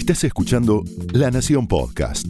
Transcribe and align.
Estás 0.00 0.24
escuchando 0.24 0.82
La 1.12 1.30
Nación 1.30 1.68
Podcast. 1.68 2.24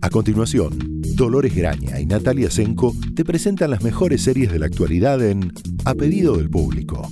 A 0.00 0.10
continuación, 0.10 0.76
Dolores 1.14 1.54
Graña 1.54 2.00
y 2.00 2.06
Natalia 2.06 2.50
Senko 2.50 2.92
te 3.14 3.24
presentan 3.24 3.70
las 3.70 3.84
mejores 3.84 4.20
series 4.20 4.50
de 4.50 4.58
la 4.58 4.66
actualidad 4.66 5.24
en 5.24 5.52
A 5.84 5.94
pedido 5.94 6.36
del 6.36 6.50
público. 6.50 7.08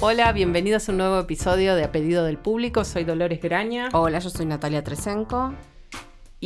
Hola, 0.00 0.32
bienvenidos 0.32 0.88
a 0.88 0.92
un 0.92 0.98
nuevo 0.98 1.18
episodio 1.18 1.74
de 1.74 1.82
A 1.82 1.90
Pedido 1.90 2.24
del 2.24 2.38
Público. 2.38 2.84
Soy 2.84 3.02
Dolores 3.02 3.42
Graña. 3.42 3.88
Hola, 3.94 4.20
yo 4.20 4.30
soy 4.30 4.46
Natalia 4.46 4.84
Tresenko. 4.84 5.54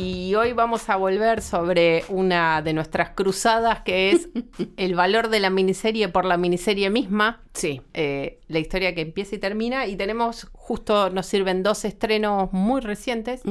Y 0.01 0.33
hoy 0.35 0.53
vamos 0.53 0.89
a 0.89 0.95
volver 0.95 1.41
sobre 1.41 2.05
una 2.07 2.61
de 2.61 2.71
nuestras 2.71 3.09
cruzadas 3.09 3.81
que 3.81 4.11
es 4.11 4.29
el 4.77 4.95
valor 4.95 5.27
de 5.27 5.41
la 5.41 5.49
miniserie 5.49 6.07
por 6.07 6.23
la 6.23 6.37
miniserie 6.37 6.89
misma. 6.89 7.41
Sí. 7.53 7.81
Eh, 7.93 8.39
la 8.47 8.59
historia 8.59 8.95
que 8.95 9.01
empieza 9.01 9.35
y 9.35 9.39
termina. 9.39 9.87
Y 9.87 9.97
tenemos, 9.97 10.47
justo 10.53 11.09
nos 11.09 11.25
sirven 11.25 11.63
dos 11.63 11.83
estrenos 11.83 12.53
muy 12.53 12.79
recientes 12.79 13.41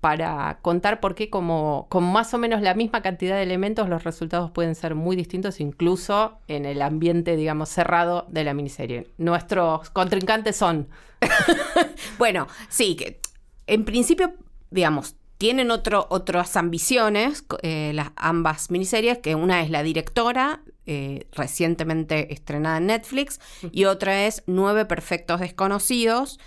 para 0.00 0.60
contar 0.62 1.00
por 1.00 1.16
qué 1.16 1.28
como, 1.28 1.88
con 1.90 2.04
más 2.04 2.32
o 2.34 2.38
menos 2.38 2.62
la 2.62 2.74
misma 2.74 3.02
cantidad 3.02 3.34
de 3.34 3.42
elementos 3.42 3.88
los 3.88 4.04
resultados 4.04 4.52
pueden 4.52 4.76
ser 4.76 4.94
muy 4.94 5.16
distintos, 5.16 5.58
incluso 5.58 6.38
en 6.46 6.66
el 6.66 6.82
ambiente, 6.82 7.34
digamos, 7.34 7.68
cerrado 7.68 8.26
de 8.28 8.44
la 8.44 8.54
miniserie. 8.54 9.08
Nuestros 9.18 9.90
contrincantes 9.90 10.54
son... 10.54 10.86
bueno, 12.18 12.46
sí, 12.68 12.94
que 12.94 13.20
en 13.66 13.84
principio, 13.84 14.34
digamos, 14.70 15.16
tienen 15.40 15.70
otro, 15.70 16.06
otras 16.10 16.54
ambiciones, 16.58 17.46
eh, 17.62 17.92
las 17.94 18.10
ambas 18.16 18.70
miniseries, 18.70 19.16
que 19.20 19.34
una 19.34 19.62
es 19.62 19.70
La 19.70 19.82
Directora, 19.82 20.60
eh, 20.84 21.28
recientemente 21.32 22.34
estrenada 22.34 22.76
en 22.76 22.88
Netflix, 22.88 23.40
y 23.72 23.86
otra 23.86 24.26
es 24.26 24.42
Nueve 24.46 24.84
Perfectos 24.84 25.40
Desconocidos, 25.40 26.38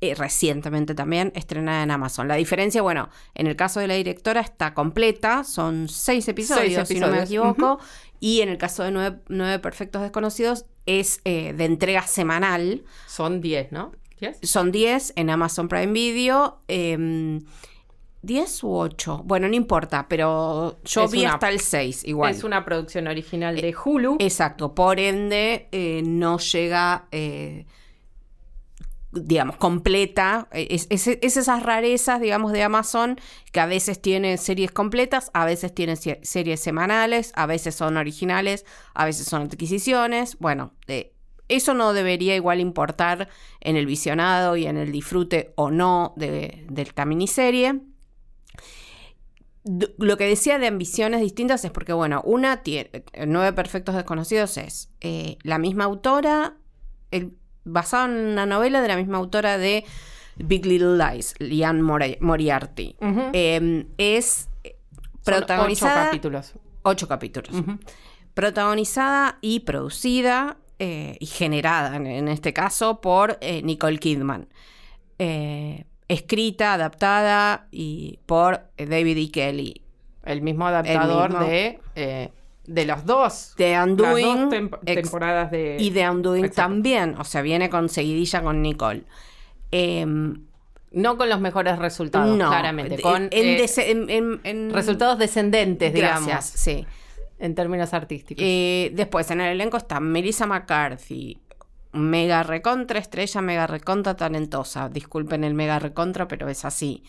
eh, 0.00 0.14
recientemente 0.14 0.94
también 0.94 1.30
estrenada 1.34 1.82
en 1.82 1.90
Amazon. 1.90 2.26
La 2.26 2.36
diferencia, 2.36 2.80
bueno, 2.80 3.10
en 3.34 3.48
el 3.48 3.54
caso 3.54 3.80
de 3.80 3.86
La 3.86 3.94
Directora 3.96 4.40
está 4.40 4.72
completa, 4.72 5.44
son 5.44 5.90
seis 5.90 6.26
episodios, 6.26 6.88
si 6.88 7.00
no 7.00 7.08
me 7.08 7.24
equivoco, 7.24 7.78
y 8.18 8.40
en 8.40 8.48
el 8.48 8.56
caso 8.56 8.82
de 8.82 9.18
Nueve, 9.28 9.58
Perfectos 9.58 10.00
Desconocidos 10.00 10.64
es 10.86 11.20
de 11.22 11.64
entrega 11.66 12.06
semanal. 12.06 12.82
Son 13.06 13.42
diez, 13.42 13.72
¿no? 13.72 13.92
Son 14.42 14.72
diez 14.72 15.12
en 15.16 15.28
Amazon 15.28 15.68
Prime 15.68 15.92
Video. 15.92 16.62
Em, 18.22 18.28
¿10 18.28 18.64
u 18.64 18.74
8? 18.76 19.22
Bueno, 19.24 19.48
no 19.48 19.54
importa, 19.54 20.06
pero 20.08 20.78
yo 20.84 21.08
vi 21.08 21.24
hasta 21.24 21.48
el 21.48 21.60
6 21.60 22.04
igual. 22.04 22.34
Es 22.34 22.44
una 22.44 22.64
producción 22.64 23.06
original 23.06 23.56
de 23.56 23.74
Hulu. 23.74 24.16
Exacto, 24.20 24.74
por 24.74 24.98
ende 25.00 25.68
eh, 25.72 26.02
no 26.04 26.38
llega, 26.38 27.06
eh, 27.12 27.66
digamos, 29.12 29.56
completa. 29.56 30.48
Es, 30.52 30.88
esas 30.90 31.62
rarezas, 31.62 32.20
digamos, 32.20 32.52
de 32.52 32.62
Amazon 32.62 33.18
que 33.52 33.60
a 33.60 33.66
veces 33.66 34.00
tienen 34.00 34.38
series 34.38 34.72
completas, 34.72 35.30
a 35.32 35.44
veces 35.44 35.74
tienen 35.74 35.96
series 35.96 36.60
semanales, 36.60 37.32
a 37.34 37.46
veces 37.46 37.74
son 37.74 37.96
originales, 37.96 38.64
a 38.94 39.04
veces 39.04 39.26
son 39.26 39.42
adquisiciones. 39.42 40.36
Bueno, 40.38 40.72
eh, 40.88 41.12
eso 41.48 41.72
no 41.72 41.94
debería 41.94 42.36
igual 42.36 42.60
importar 42.60 43.28
en 43.60 43.76
el 43.76 43.86
visionado 43.86 44.56
y 44.56 44.66
en 44.66 44.76
el 44.76 44.92
disfrute 44.92 45.54
o 45.56 45.70
no 45.70 46.12
de, 46.16 46.66
de 46.68 46.82
esta 46.82 47.06
miniserie 47.06 47.80
lo 49.98 50.16
que 50.16 50.26
decía 50.26 50.58
de 50.58 50.66
ambiciones 50.66 51.20
distintas 51.20 51.64
es 51.64 51.70
porque, 51.70 51.92
bueno, 51.92 52.22
una 52.24 52.62
tiene, 52.62 53.04
Nueve 53.26 53.52
Perfectos 53.52 53.94
Desconocidos 53.94 54.56
es 54.56 54.90
eh, 55.00 55.36
la 55.42 55.58
misma 55.58 55.84
autora, 55.84 56.56
el, 57.10 57.36
basado 57.64 58.06
en 58.06 58.12
una 58.12 58.46
novela 58.46 58.80
de 58.80 58.88
la 58.88 58.96
misma 58.96 59.18
autora 59.18 59.58
de 59.58 59.84
Big 60.36 60.64
Little 60.64 60.96
Lies, 60.96 61.34
Liane 61.38 61.82
Moriarty. 61.82 62.96
Em, 63.32 63.86
es 63.98 64.48
protagonizada. 65.24 66.02
ocho 66.02 66.06
capítulos. 66.06 66.54
Ocho 66.82 67.08
capítulos. 67.08 67.62
Protagonizada 68.34 69.38
y 69.42 69.60
producida 69.60 70.56
eh, 70.78 71.16
y 71.20 71.26
generada, 71.26 71.96
en, 71.96 72.28
este 72.28 72.54
caso, 72.54 73.00
por 73.00 73.36
eh, 73.40 73.62
Nicole 73.62 73.98
Kidman 73.98 74.48
escrita, 76.08 76.74
adaptada 76.74 77.68
y 77.70 78.18
por 78.26 78.62
eh, 78.76 78.86
David 78.86 79.18
E. 79.18 79.30
Kelly. 79.30 79.82
El 80.24 80.42
mismo 80.42 80.66
adaptador 80.66 81.38
de, 81.46 81.80
eh, 81.94 82.30
de 82.66 82.84
los 82.86 83.04
dos. 83.06 83.54
De 83.56 83.78
Undoing. 83.80 84.70
temporadas 84.84 85.50
de. 85.50 85.76
Y 85.78 85.90
de 85.90 86.08
Undoing 86.08 86.50
también. 86.50 87.16
O 87.18 87.24
sea, 87.24 87.42
viene 87.42 87.70
con 87.70 87.88
seguidilla 87.88 88.42
con 88.42 88.60
Nicole. 88.62 89.04
Em, 89.70 90.44
no 90.90 91.18
con 91.18 91.28
los 91.28 91.40
mejores 91.40 91.78
resultados, 91.78 92.36
claramente. 92.36 93.00
Con 93.00 93.28
en, 93.30 94.72
resultados 94.72 95.18
descendentes, 95.18 95.92
digamos. 95.92 96.44
sí. 96.44 96.86
En 97.40 97.54
términos 97.54 97.94
artísticos. 97.94 98.42
Eh, 98.44 98.90
después, 98.94 99.30
en 99.30 99.40
el 99.40 99.52
elenco 99.52 99.76
está 99.76 100.00
Melissa 100.00 100.44
McCarthy, 100.44 101.38
mega 101.92 102.42
recontra 102.42 102.98
estrella, 102.98 103.40
mega 103.40 103.66
recontra 103.66 104.16
talentosa. 104.16 104.88
Disculpen 104.88 105.44
el 105.44 105.54
mega 105.54 105.78
recontra, 105.78 106.28
pero 106.28 106.48
es 106.48 106.64
así. 106.64 107.02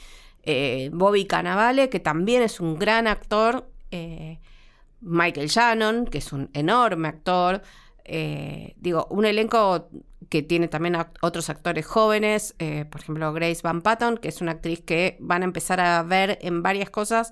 Eh, 0.44 0.90
Bobby 0.94 1.26
Cannavale, 1.26 1.90
que 1.90 2.00
también 2.00 2.42
es 2.42 2.60
un 2.60 2.80
gran 2.80 3.08
actor. 3.08 3.70
Eh, 3.92 4.40
Michael 5.02 5.48
Shannon, 5.48 6.06
que 6.06 6.20
es 6.20 6.34
un 6.34 6.50
enorme 6.54 7.08
actor. 7.08 7.62
Eh, 8.06 8.74
digo, 8.78 9.08
un 9.10 9.26
elenco 9.26 9.90
que 10.30 10.42
tiene 10.42 10.68
también 10.68 10.98
otros 11.22 11.50
actores 11.50 11.86
jóvenes, 11.86 12.56
por 12.92 13.02
ejemplo 13.02 13.34
Grace 13.34 13.62
Van 13.64 13.82
Patten, 13.82 14.18
que 14.18 14.28
es 14.28 14.42
una 14.42 14.52
actriz 14.52 14.82
que 14.82 15.18
van 15.20 15.42
a 15.42 15.46
empezar 15.46 15.80
a 15.80 16.04
ver 16.04 16.38
en 16.42 16.62
varias 16.62 16.92
cosas, 16.92 17.32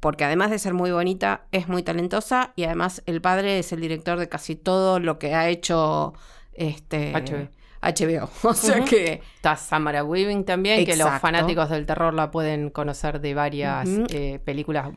porque 0.00 0.24
además 0.24 0.50
de 0.50 0.58
ser 0.58 0.74
muy 0.74 0.90
bonita, 0.90 1.46
es 1.52 1.68
muy 1.68 1.82
talentosa 1.82 2.52
y 2.56 2.64
además 2.64 3.02
el 3.06 3.22
padre 3.22 3.58
es 3.60 3.72
el 3.72 3.80
director 3.80 4.18
de 4.18 4.28
casi 4.28 4.56
todo 4.56 5.00
lo 5.00 5.18
que 5.18 5.34
ha 5.34 5.48
hecho 5.48 6.12
este, 6.54 7.12
HBO. 7.12 8.30
O 8.42 8.54
sea 8.54 8.84
que. 8.84 9.20
Está 9.36 9.56
Samara 9.56 10.04
Weaving 10.04 10.44
también, 10.44 10.84
que 10.84 10.96
los 10.96 11.10
fanáticos 11.20 11.68
del 11.70 11.86
terror 11.86 12.14
la 12.14 12.30
pueden 12.30 12.70
conocer 12.70 13.20
de 13.20 13.34
varias 13.34 13.88
eh, 14.10 14.40
películas. 14.44 14.90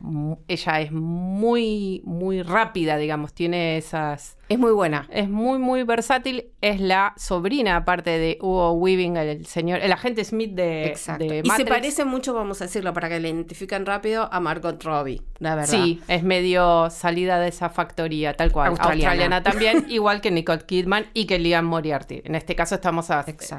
Ella 0.48 0.80
es 0.80 0.92
muy, 0.92 2.02
muy 2.04 2.42
rápida, 2.42 2.96
digamos, 2.96 3.34
tiene 3.34 3.76
esas 3.76 4.37
es 4.48 4.58
muy 4.58 4.72
buena. 4.72 5.06
Es 5.10 5.28
muy, 5.28 5.58
muy 5.58 5.82
versátil. 5.82 6.46
Es 6.60 6.80
la 6.80 7.12
sobrina, 7.16 7.76
aparte 7.76 8.10
de 8.10 8.38
Hugo 8.40 8.72
Weaving, 8.72 9.16
el 9.16 9.46
señor, 9.46 9.80
el 9.80 9.92
agente 9.92 10.24
Smith 10.24 10.52
de, 10.52 10.86
Exacto. 10.86 11.24
y 11.24 11.50
se 11.50 11.66
parece 11.66 12.04
mucho, 12.04 12.32
vamos 12.34 12.60
a 12.62 12.64
decirlo, 12.64 12.94
para 12.94 13.08
que 13.08 13.20
le 13.20 13.28
identifiquen 13.28 13.84
rápido, 13.84 14.28
a 14.32 14.40
Margot 14.40 14.82
Robbie, 14.82 15.22
la 15.38 15.54
verdad. 15.54 15.70
Sí, 15.70 16.00
es 16.08 16.22
medio 16.22 16.88
salida 16.90 17.38
de 17.38 17.48
esa 17.48 17.68
factoría, 17.68 18.34
tal 18.34 18.50
cual. 18.50 18.68
Australiana, 18.68 19.42
también, 19.42 19.86
igual 19.88 20.20
que 20.20 20.30
Nicole 20.30 20.62
Kidman 20.64 21.06
y 21.12 21.26
que 21.26 21.38
Liam 21.38 21.66
Moriarty. 21.66 22.22
En 22.24 22.34
este 22.34 22.54
caso 22.54 22.76
estamos 22.76 23.08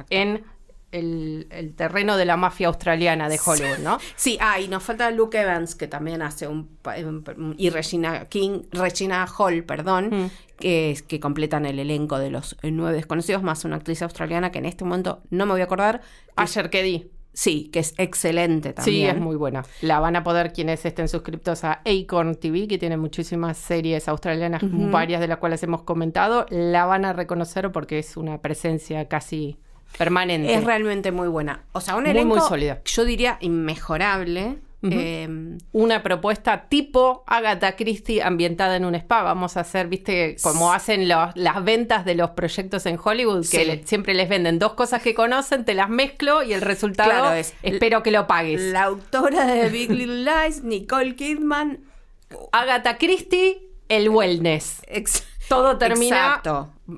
en 0.09 0.43
el, 0.91 1.73
terreno 1.75 2.17
de 2.17 2.25
la 2.25 2.37
mafia 2.37 2.67
australiana 2.67 3.29
de 3.29 3.39
Hollywood, 3.43 3.79
¿no? 3.79 3.99
Sí, 4.15 4.37
ah, 4.41 4.59
y 4.59 4.67
nos 4.67 4.83
falta 4.83 5.11
Luke 5.11 5.39
Evans, 5.39 5.75
que 5.75 5.87
también 5.87 6.21
hace 6.21 6.47
un... 6.47 6.69
y 7.57 7.69
Regina 7.69 8.25
King, 8.25 8.63
Regina 8.71 9.25
Hall, 9.25 9.63
perdón, 9.63 10.09
mm. 10.11 10.31
que, 10.59 10.97
que 11.07 11.19
completan 11.19 11.65
el 11.65 11.79
elenco 11.79 12.19
de 12.19 12.29
los 12.29 12.57
nueve 12.63 12.95
desconocidos, 12.95 13.43
más 13.43 13.65
una 13.65 13.77
actriz 13.77 14.01
australiana 14.01 14.51
que 14.51 14.59
en 14.59 14.65
este 14.65 14.83
momento 14.83 15.21
no 15.29 15.45
me 15.45 15.53
voy 15.53 15.61
a 15.61 15.65
acordar. 15.65 16.01
Asher 16.35 16.69
Keddy. 16.69 17.11
Sí, 17.39 17.69
que 17.71 17.79
es 17.79 17.93
excelente 17.97 18.73
también. 18.73 18.95
Sí, 18.95 19.05
es 19.05 19.17
muy 19.17 19.37
buena. 19.37 19.63
La 19.81 19.99
van 19.99 20.17
a 20.17 20.23
poder 20.23 20.51
quienes 20.51 20.83
estén 20.85 21.07
suscriptos 21.07 21.63
a 21.63 21.81
Acorn 21.85 22.35
TV, 22.35 22.67
que 22.67 22.77
tiene 22.77 22.97
muchísimas 22.97 23.57
series 23.57 24.09
australianas, 24.09 24.61
varias 24.63 25.21
de 25.21 25.29
las 25.29 25.37
cuales 25.37 25.63
hemos 25.63 25.83
comentado. 25.83 26.45
La 26.49 26.85
van 26.85 27.05
a 27.05 27.13
reconocer 27.13 27.71
porque 27.71 27.99
es 27.99 28.17
una 28.17 28.41
presencia 28.41 29.07
casi 29.07 29.57
permanente. 29.97 30.53
Es 30.53 30.63
realmente 30.63 31.11
muy 31.11 31.27
buena. 31.27 31.63
O 31.71 31.81
sea, 31.81 31.95
un 31.95 32.07
elenco, 32.07 32.35
muy, 32.35 32.47
sólida. 32.47 32.81
yo 32.85 33.05
diría 33.05 33.37
inmejorable. 33.41 34.57
Em, 34.81 35.57
una 35.73 36.03
propuesta 36.03 36.69
tipo 36.69 37.25
Agatha 37.27 37.75
Christie 37.75 38.23
ambientada 38.23 38.77
en 38.77 38.85
un 38.85 38.95
spa. 38.95 39.23
Vamos 39.23 39.57
a 39.57 39.61
hacer, 39.61 39.87
viste, 39.87 40.37
como 40.41 40.71
hacen 40.71 41.09
las 41.09 41.63
ventas 41.65 42.05
de 42.05 42.15
los 42.15 42.29
proyectos 42.29 42.85
en 42.85 42.97
Hollywood, 43.03 43.45
que 43.45 43.83
siempre 43.85 44.13
les 44.13 44.29
venden 44.29 44.57
dos 44.57 44.75
cosas 44.75 45.01
que 45.01 45.13
conocen, 45.13 45.65
te 45.65 45.73
las 45.73 45.89
mezclo 45.89 46.43
y 46.43 46.53
el 46.53 46.61
resultado 46.61 47.33
es 47.33 47.53
espero 47.61 48.03
que 48.03 48.11
lo 48.11 48.25
pagues. 48.25 48.61
La 48.61 48.83
autora 48.83 49.45
de 49.45 49.67
Big 49.67 49.91
Little 49.91 50.23
Lies, 50.23 50.63
Nicole 50.63 51.15
Kidman. 51.15 51.79
Agatha 52.53 52.97
Christie, 52.97 53.61
el 53.89 54.09
wellness. 54.09 54.81
Todo 55.49 55.77
termina 55.77 56.41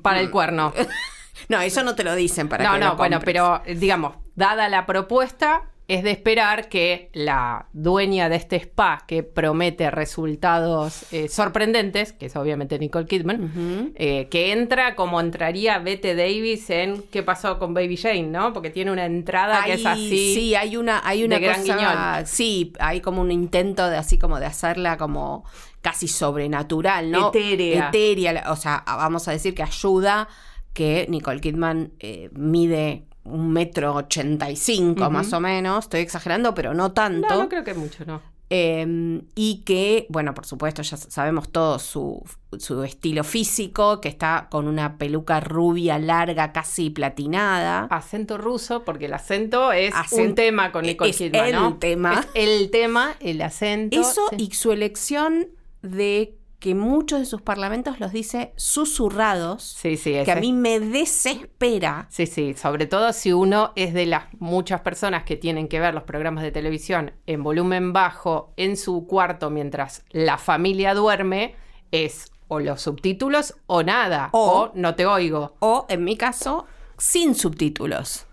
para 0.02 0.20
el 0.20 0.30
cuerno. 0.30 0.72
No, 1.48 1.60
eso 1.60 1.82
no 1.82 1.94
te 1.94 2.04
lo 2.04 2.14
dicen 2.14 2.48
para 2.48 2.64
no, 2.64 2.74
que 2.74 2.80
No, 2.80 2.86
no, 2.90 2.96
bueno, 2.96 3.20
pero 3.24 3.62
digamos, 3.66 4.16
dada 4.34 4.68
la 4.68 4.86
propuesta, 4.86 5.72
es 5.88 6.02
de 6.04 6.10
esperar 6.10 6.68
que 6.68 7.10
la 7.12 7.66
dueña 7.72 8.28
de 8.28 8.36
este 8.36 8.56
spa, 8.56 9.04
que 9.06 9.22
promete 9.22 9.90
resultados 9.90 11.12
eh, 11.12 11.28
sorprendentes, 11.28 12.12
que 12.12 12.26
es 12.26 12.36
obviamente 12.36 12.78
Nicole 12.78 13.06
Kidman, 13.06 13.92
eh, 13.96 14.28
que 14.30 14.52
entra 14.52 14.94
como 14.94 15.20
entraría 15.20 15.78
Bette 15.80 16.14
Davis 16.14 16.70
en 16.70 17.02
¿Qué 17.10 17.22
pasó 17.22 17.58
con 17.58 17.74
Baby 17.74 17.96
Jane? 17.96 18.22
¿no? 18.22 18.52
Porque 18.52 18.70
tiene 18.70 18.92
una 18.92 19.04
entrada 19.04 19.64
que 19.64 19.74
es 19.74 19.84
así. 19.84 20.34
Sí, 20.34 20.54
hay 20.54 20.76
una, 20.76 21.02
hay 21.04 21.24
una 21.24 21.38
gran 21.38 21.60
cosa, 21.60 22.24
Sí, 22.24 22.72
hay 22.78 23.00
como 23.00 23.20
un 23.20 23.30
intento 23.30 23.88
de 23.90 23.96
así 23.96 24.18
como 24.18 24.38
de 24.38 24.46
hacerla 24.46 24.96
como 24.96 25.44
casi 25.80 26.06
sobrenatural, 26.06 27.10
¿no? 27.10 27.28
Etérea. 27.28 27.88
Etérea, 27.88 28.44
o 28.48 28.56
sea, 28.56 28.84
vamos 28.86 29.26
a 29.26 29.32
decir 29.32 29.54
que 29.54 29.64
ayuda 29.64 30.28
que 30.72 31.06
Nicole 31.08 31.40
Kidman 31.40 31.92
eh, 31.98 32.30
mide 32.32 33.04
un 33.24 33.52
metro 33.52 33.94
ochenta 33.94 34.50
y 34.50 34.56
cinco 34.56 35.10
más 35.10 35.32
o 35.32 35.40
menos, 35.40 35.84
estoy 35.84 36.00
exagerando, 36.00 36.54
pero 36.54 36.74
no 36.74 36.92
tanto. 36.92 37.28
No, 37.28 37.42
no 37.42 37.48
creo 37.48 37.64
que 37.64 37.74
mucho, 37.74 38.04
no. 38.04 38.20
Em, 38.54 39.22
y 39.34 39.62
que, 39.64 40.04
bueno, 40.10 40.34
por 40.34 40.44
supuesto, 40.44 40.82
ya 40.82 40.98
sabemos 40.98 41.50
todo 41.50 41.78
su, 41.78 42.22
su, 42.58 42.82
estilo 42.82 43.24
físico, 43.24 43.98
que 44.02 44.10
está 44.10 44.48
con 44.50 44.68
una 44.68 44.98
peluca 44.98 45.40
rubia, 45.40 45.98
larga, 45.98 46.52
casi 46.52 46.90
platinada. 46.90 47.84
Acento 47.84 48.36
ruso, 48.36 48.84
porque 48.84 49.06
el 49.06 49.14
acento 49.14 49.72
es 49.72 49.94
un 50.10 50.34
tema 50.34 50.70
con 50.70 50.84
Nicole 50.84 51.12
es 51.12 51.16
Kidman, 51.16 51.54
el 51.54 51.78
tema. 51.78 52.26
el 52.34 52.70
tema, 52.70 53.14
el 53.20 53.40
acento. 53.40 53.98
Eso 53.98 54.28
y 54.36 54.50
su 54.50 54.70
elección 54.70 55.46
de 55.80 56.36
que 56.62 56.76
muchos 56.76 57.18
de 57.18 57.26
sus 57.26 57.42
parlamentos 57.42 57.98
los 57.98 58.12
dice 58.12 58.52
susurrados, 58.54 59.64
sí, 59.64 59.96
sí, 59.96 60.14
que 60.24 60.30
a 60.30 60.36
mí 60.36 60.52
me 60.52 60.78
desespera. 60.78 62.06
Sí, 62.08 62.26
sí, 62.26 62.54
sobre 62.54 62.86
todo 62.86 63.12
si 63.12 63.32
uno 63.32 63.72
es 63.74 63.92
de 63.92 64.06
las 64.06 64.26
muchas 64.38 64.80
personas 64.82 65.24
que 65.24 65.34
tienen 65.34 65.66
que 65.66 65.80
ver 65.80 65.92
los 65.92 66.04
programas 66.04 66.44
de 66.44 66.52
televisión 66.52 67.14
en 67.26 67.42
volumen 67.42 67.92
bajo 67.92 68.54
en 68.56 68.76
su 68.76 69.08
cuarto 69.08 69.50
mientras 69.50 70.04
la 70.10 70.38
familia 70.38 70.94
duerme, 70.94 71.56
es 71.90 72.30
o 72.46 72.60
los 72.60 72.80
subtítulos 72.80 73.56
o 73.66 73.82
nada, 73.82 74.28
o 74.30 74.70
no 74.74 74.94
te 74.94 75.04
oigo. 75.04 75.56
O 75.58 75.86
en 75.88 76.04
mi 76.04 76.16
caso, 76.16 76.66
sin 76.96 77.34
subtítulos. 77.34 78.28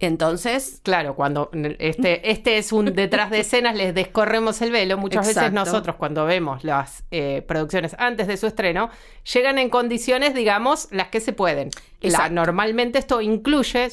Entonces. 0.00 0.80
Claro, 0.82 1.14
cuando 1.14 1.50
este, 1.78 2.30
este 2.30 2.58
es 2.58 2.72
un 2.72 2.86
detrás 2.86 3.30
de 3.30 3.40
escenas, 3.40 3.76
les 3.76 3.94
descorremos 3.94 4.60
el 4.62 4.70
velo. 4.70 4.98
Muchas 4.98 5.26
veces 5.26 5.52
nosotros, 5.52 5.96
cuando 5.96 6.24
vemos 6.26 6.64
las 6.64 7.04
eh, 7.10 7.42
producciones 7.46 7.94
antes 7.98 8.26
de 8.26 8.36
su 8.36 8.46
estreno, 8.46 8.90
llegan 9.32 9.58
en 9.58 9.70
condiciones, 9.70 10.34
digamos, 10.34 10.88
las 10.90 11.08
que 11.08 11.20
se 11.20 11.32
pueden. 11.32 11.70
La, 12.00 12.28
normalmente 12.28 12.98
esto 12.98 13.22
incluye, 13.22 13.88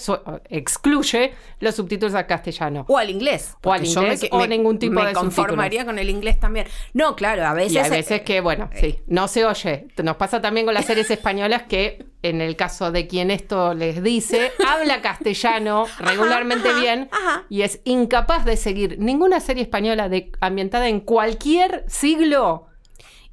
excluye 0.50 1.34
los 1.60 1.76
subtítulos 1.76 2.14
al 2.14 2.28
castellano. 2.28 2.86
O 2.90 2.98
al 2.98 3.10
inglés. 3.10 3.56
O 3.64 3.72
al 3.72 3.86
inglés, 3.86 4.28
o 4.32 4.46
ningún 4.48 4.80
tipo 4.80 5.00
de 5.00 5.08
Me 5.08 5.14
conformaría 5.14 5.86
con 5.86 5.98
el 5.98 6.10
inglés 6.10 6.40
también. 6.40 6.68
No, 6.94 7.16
claro, 7.16 7.46
a 7.46 7.54
veces. 7.54 7.74
Y 7.74 7.78
a 7.80 7.88
veces 7.88 8.22
que, 8.22 8.42
bueno, 8.42 8.70
sí, 8.74 8.88
eh, 8.88 9.04
no 9.08 9.30
se 9.30 9.46
oye. 9.46 9.88
Nos 10.04 10.18
pasa 10.18 10.42
también 10.42 10.66
con 10.66 10.74
las 10.74 10.86
series 10.86 11.10
españolas 11.10 11.64
que, 11.64 12.06
en 12.24 12.42
el 12.42 12.56
caso 12.56 12.92
de 12.92 13.08
quien 13.08 13.32
esto 13.32 13.74
les 13.74 14.04
dice, 14.04 14.52
habla 14.68 15.02
castellano 15.02 15.86
regularmente 16.00 16.74
bien 16.74 17.10
y 17.50 17.64
es 17.64 17.82
incapaz 17.84 18.46
de 18.46 18.58
seguir 18.58 19.00
ninguna 19.00 19.40
serie 19.40 19.64
española 19.64 20.10
de, 20.10 20.32
ambientada 20.40 20.88
en 20.88 21.00
cualquier 21.00 21.84
siglo 21.88 22.68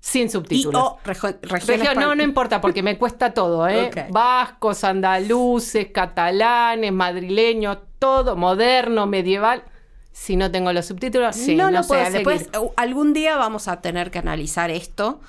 sin 0.01 0.31
subtítulos. 0.31 0.95
no, 1.97 2.15
no 2.15 2.23
importa, 2.23 2.61
porque 2.61 2.83
me 2.83 2.97
cuesta 2.99 3.35
todo, 3.35 3.69
¿eh? 3.69 3.91
Vascos, 4.11 4.85
andaluces, 4.85 5.89
catalanes, 5.93 6.93
madrileños, 6.93 7.79
todo, 7.99 8.37
moderno, 8.37 9.07
medieval. 9.07 9.65
Si 10.13 10.37
no 10.37 10.51
tengo 10.51 10.73
los 10.73 10.87
subtítulos, 10.87 11.37
no, 11.49 11.71
no, 11.71 11.83
puedo 11.85 12.11
Después, 12.11 12.49
algún 12.77 13.13
día 13.13 13.37
vamos 13.37 13.69
a 13.69 13.81
tener 13.81 14.11
que 14.11 14.19
analizar 14.19 14.71
esto. 14.71 15.21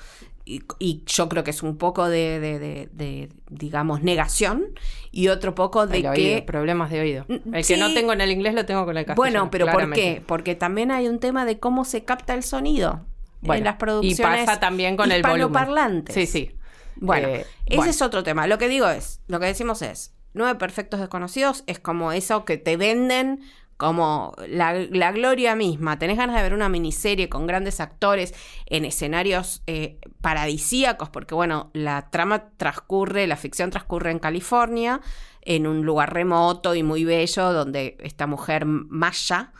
Y, 0.78 1.04
yo 1.06 1.28
creo 1.28 1.44
que 1.44 1.52
es 1.52 1.62
un 1.62 1.76
poco 1.76 2.08
de, 2.08 3.28
digamos, 3.50 4.02
negación 4.02 4.66
y 5.12 5.28
otro 5.28 5.54
poco 5.54 5.86
de 5.86 6.02
que... 6.02 6.42
problemas 6.44 6.90
de 6.90 7.00
oído. 7.00 7.26
El 7.52 7.64
que 7.64 7.76
no 7.76 7.94
tengo 7.94 8.12
en 8.12 8.20
el 8.20 8.32
inglés 8.32 8.54
lo 8.54 8.66
tengo 8.66 8.84
con 8.84 8.96
el 8.96 9.04
castellano. 9.04 9.16
Bueno, 9.16 9.50
pero 9.50 9.66
¿por 9.66 9.92
qué? 9.92 10.22
Porque 10.26 10.56
también 10.56 10.90
hay 10.90 11.06
un 11.06 11.20
tema 11.20 11.44
de 11.44 11.60
cómo 11.60 11.84
se 11.84 12.04
capta 12.04 12.34
el 12.34 12.42
sonido 12.42 13.06
en 13.42 13.64
las 13.64 13.76
producciones. 13.76 14.42
Y 14.42 14.46
pasa 14.46 14.58
también 14.58 14.96
con 14.96 15.12
el 15.12 15.22
volumen. 15.22 16.04
Sí, 16.08 16.26
sí. 16.26 16.52
Bueno, 16.96 17.28
eh, 17.28 17.46
ese 17.66 17.90
es 17.90 18.02
otro 18.02 18.22
tema. 18.22 18.46
Lo 18.46 18.58
que 18.58 18.68
digo 18.68 18.88
es, 18.88 19.20
lo 19.28 19.38
que 19.38 19.46
decimos 19.46 19.82
es, 19.82 20.12
nueve 20.34 20.58
perfectos 20.58 21.00
desconocidos 21.00 21.62
es 21.66 21.78
como 21.78 22.12
eso 22.12 22.44
que 22.44 22.56
te 22.56 22.76
venden 22.76 23.40
como 23.80 24.34
la, 24.46 25.10
gloria 25.10 25.56
misma. 25.56 25.98
Tenés 25.98 26.18
ganas 26.18 26.36
de 26.36 26.42
ver 26.42 26.52
una 26.52 26.68
miniserie 26.68 27.30
con 27.30 27.46
grandes 27.46 27.80
actores 27.80 28.34
en 28.66 28.84
escenarios 28.84 29.62
eh, 29.66 29.98
paradisíacos, 30.20 31.08
porque 31.08 31.34
bueno, 31.34 31.70
la 31.72 32.10
trama 32.10 32.50
transcurre, 32.58 33.26
la 33.26 33.38
ficción 33.38 33.70
transcurre 33.70 34.10
en 34.10 34.18
California, 34.18 35.00
en 35.40 35.66
un 35.66 35.86
lugar 35.86 36.12
remoto 36.12 36.74
y 36.74 36.82
muy 36.82 37.06
bello, 37.06 37.54
donde 37.54 37.96
esta 38.00 38.26
mujer 38.26 38.66
maya 38.66 39.54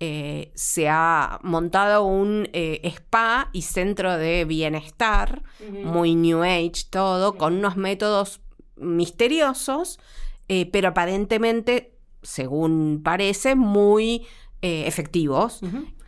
eh, 0.00 0.52
se 0.54 0.90
ha 0.90 1.38
montado 1.42 2.04
un 2.04 2.50
eh, 2.52 2.82
spa 2.84 3.48
y 3.54 3.62
centro 3.62 4.18
de 4.18 4.44
bienestar, 4.44 5.44
muy 5.82 6.14
New 6.14 6.42
Age 6.42 6.84
todo, 6.90 7.38
con 7.38 7.54
unos 7.54 7.78
métodos 7.78 8.42
misteriosos, 8.76 9.98
pero 10.70 10.88
aparentemente, 10.88 11.91
según 12.22 13.02
parece, 13.02 13.54
muy 13.54 14.26
efectivos. 14.62 15.60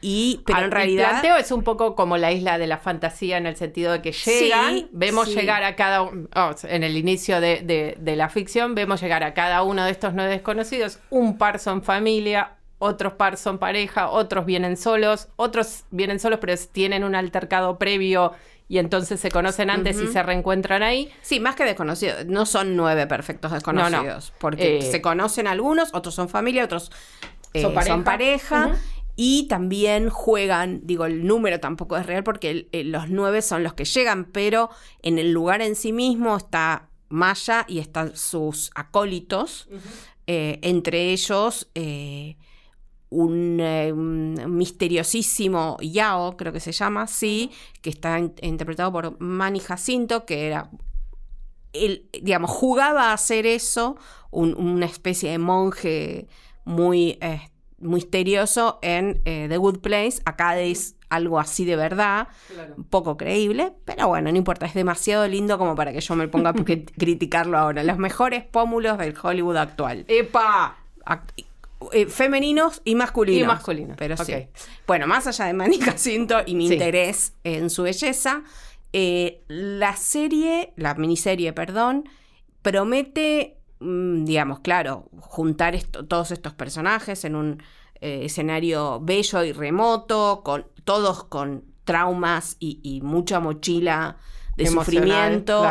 Y, 0.06 0.42
pero 0.44 0.66
en 0.66 0.70
realidad. 0.70 1.04
El 1.04 1.10
planteo 1.12 1.36
es 1.38 1.50
un 1.50 1.62
poco 1.62 1.94
como 1.94 2.18
la 2.18 2.30
isla 2.30 2.58
de 2.58 2.66
la 2.66 2.76
fantasía 2.76 3.38
en 3.38 3.46
el 3.46 3.56
sentido 3.56 3.90
de 3.92 4.02
que 4.02 4.12
llegan, 4.12 4.88
vemos 4.92 5.34
llegar 5.34 5.64
a 5.64 5.76
cada 5.76 6.02
uno, 6.02 6.28
oh, 6.36 6.50
en 6.64 6.84
el 6.84 6.98
inicio 6.98 7.40
de, 7.40 7.96
de, 7.98 8.16
la 8.16 8.28
ficción, 8.28 8.74
vemos 8.74 9.00
llegar 9.00 9.24
a 9.24 9.32
cada 9.32 9.62
uno 9.62 9.82
de 9.82 9.90
estos 9.90 10.12
no 10.12 10.22
desconocidos, 10.24 10.98
un 11.08 11.38
par 11.38 11.58
son 11.58 11.82
familia, 11.82 12.56
otros 12.78 13.14
par 13.14 13.38
son 13.38 13.56
pareja, 13.58 14.10
otros 14.10 14.44
vienen 14.44 14.76
solos, 14.76 15.28
otros 15.36 15.84
vienen 15.90 16.20
solos 16.20 16.38
pero 16.38 16.54
tienen 16.70 17.02
un 17.02 17.14
altercado 17.14 17.78
previo 17.78 18.32
y 18.68 18.78
entonces 18.78 19.20
se 19.20 19.30
conocen 19.30 19.70
antes 19.70 20.00
y 20.00 20.06
se 20.06 20.22
reencuentran 20.22 20.82
ahí. 20.82 21.10
Sí, 21.22 21.40
más 21.40 21.54
que 21.54 21.64
desconocidos, 21.64 22.26
no 22.26 22.46
son 22.46 22.76
nueve 22.76 23.06
perfectos 23.06 23.52
desconocidos, 23.52 24.32
porque 24.38 24.78
eh, 24.78 24.82
se 24.82 25.02
conocen 25.02 25.46
algunos, 25.46 25.90
otros 25.92 26.14
son 26.14 26.28
familia, 26.28 26.64
otros 26.64 26.90
eh, 27.52 27.62
son 27.62 28.04
pareja. 28.04 28.76
Y 29.16 29.46
también 29.46 30.10
juegan, 30.10 30.80
digo, 30.82 31.06
el 31.06 31.24
número 31.24 31.60
tampoco 31.60 31.96
es 31.96 32.04
real 32.04 32.24
porque 32.24 32.68
los 32.72 33.10
nueve 33.10 33.42
son 33.42 33.62
los 33.62 33.72
que 33.74 33.84
llegan, 33.84 34.24
pero 34.24 34.70
en 35.02 35.20
el 35.20 35.30
lugar 35.30 35.62
en 35.62 35.76
sí 35.76 35.92
mismo 35.92 36.36
está 36.36 36.88
Maya 37.10 37.64
y 37.68 37.78
están 37.78 38.16
sus 38.16 38.72
acólitos, 38.74 39.68
eh, 40.26 40.58
entre 40.62 41.12
ellos 41.12 41.68
eh, 41.76 42.36
un, 43.14 44.34
misteriosísimo 44.48 45.76
Yao, 45.80 46.36
creo 46.36 46.52
que 46.52 46.60
se 46.60 46.72
llama, 46.72 47.06
sí, 47.06 47.50
que 47.80 47.90
está 47.90 48.18
interpretado 48.18 48.92
por 48.92 49.20
Manny 49.20 49.60
Jacinto, 49.60 50.26
que 50.26 50.46
era, 50.46 50.70
él, 51.72 52.08
digamos, 52.12 52.50
jugaba 52.50 53.10
a 53.10 53.12
hacer 53.14 53.46
eso, 53.46 53.96
una 54.30 54.86
especie 54.86 55.30
de 55.30 55.38
monje 55.38 56.26
muy 56.64 57.18
eh, 57.20 57.50
misterioso 57.78 58.78
en 58.82 59.22
eh, 59.24 59.46
The 59.48 59.56
Good 59.56 59.78
Place. 59.78 60.20
Acá 60.24 60.58
es 60.58 60.96
algo 61.08 61.38
así 61.38 61.64
de 61.64 61.76
verdad, 61.76 62.26
poco 62.90 63.16
creíble, 63.16 63.72
pero 63.84 64.08
bueno, 64.08 64.32
no 64.32 64.36
importa, 64.36 64.66
es 64.66 64.74
demasiado 64.74 65.28
lindo 65.28 65.58
como 65.58 65.76
para 65.76 65.92
que 65.92 66.00
yo 66.00 66.16
me 66.16 66.26
ponga 66.26 66.50
a 66.50 66.54
criticarlo 66.98 67.56
ahora. 67.56 67.84
Los 67.84 67.98
mejores 67.98 68.44
pómulos 68.44 68.98
del 68.98 69.14
Hollywood 69.20 69.56
actual. 69.56 70.04
¡Epa! 70.08 70.76
Eh, 71.92 72.06
femeninos 72.06 72.80
y 72.84 72.94
masculinos. 72.94 73.42
Y 73.42 73.46
masculinos. 73.46 73.96
Pero 73.96 74.16
sí. 74.16 74.32
Bueno, 74.86 75.06
más 75.06 75.26
allá 75.26 75.46
de 75.46 75.54
Manny 75.54 75.78
Jacinto 75.80 76.36
y 76.46 76.54
mi 76.54 76.66
interés 76.66 77.34
en 77.44 77.70
su 77.70 77.82
belleza, 77.82 78.42
eh, 78.92 79.42
la 79.48 79.96
serie, 79.96 80.72
la 80.76 80.94
miniserie, 80.94 81.52
perdón, 81.52 82.08
promete, 82.62 83.58
mm, 83.80 84.24
digamos, 84.24 84.60
claro, 84.60 85.08
juntar 85.20 85.76
todos 85.82 86.30
estos 86.30 86.54
personajes 86.54 87.24
en 87.24 87.36
un 87.36 87.62
eh, 88.00 88.22
escenario 88.24 89.00
bello 89.00 89.44
y 89.44 89.52
remoto, 89.52 90.42
con 90.44 90.66
todos 90.84 91.24
con 91.24 91.64
traumas 91.84 92.56
y, 92.60 93.00
mucha 93.02 93.40
mochila 93.40 94.16
de 94.56 94.66
sufrimiento 94.66 95.62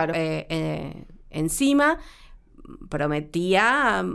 encima. 1.31 1.97
Prometía 2.89 4.05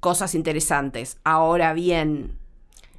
cosas 0.00 0.34
interesantes. 0.34 1.18
Ahora 1.24 1.72
bien, 1.74 2.38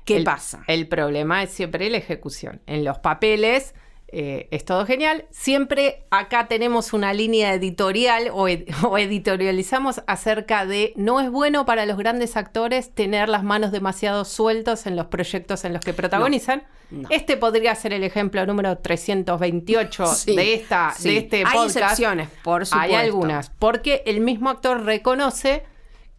¿qué 0.05 0.21
pasa? 0.21 0.63
El 0.67 0.87
problema 0.87 1.43
es 1.43 1.49
siempre 1.49 1.89
la 1.89 1.97
ejecución. 1.97 2.61
En 2.67 2.85
los 2.85 2.99
papeles 2.99 3.73
eh, 4.13 4.49
es 4.51 4.65
todo 4.65 4.85
genial. 4.85 5.25
Siempre 5.31 6.03
acá 6.11 6.47
tenemos 6.47 6.91
una 6.91 7.13
línea 7.13 7.53
editorial 7.53 8.29
o, 8.33 8.47
editorializamos 8.47 10.03
acerca 10.05 10.65
de 10.65 10.93
no 10.97 11.21
es 11.21 11.31
bueno 11.31 11.65
para 11.65 11.85
los 11.85 11.97
grandes 11.97 12.35
actores 12.35 12.93
tener 12.93 13.29
las 13.29 13.43
manos 13.43 13.71
demasiado 13.71 14.25
sueltos 14.25 14.85
en 14.85 14.95
los 14.95 15.07
proyectos 15.07 15.63
en 15.65 15.73
los 15.73 15.83
que 15.83 15.93
protagonizan. 15.93 16.63
Este 17.09 17.37
podría 17.37 17.73
ser 17.73 17.93
el 17.93 18.03
ejemplo 18.03 18.45
número 18.45 18.77
328 18.77 20.05
de, 20.25 20.53
esta, 20.55 20.93
de 21.01 21.17
este 21.17 21.37
Hay 21.37 21.43
podcast. 21.53 21.77
excepciones, 21.77 22.29
por 22.43 22.65
supuesto. 22.65 22.95
Hay 22.97 23.01
algunas, 23.01 23.49
porque 23.49 24.03
el 24.05 24.19
mismo 24.19 24.49
actor 24.49 24.83
reconoce 24.83 25.63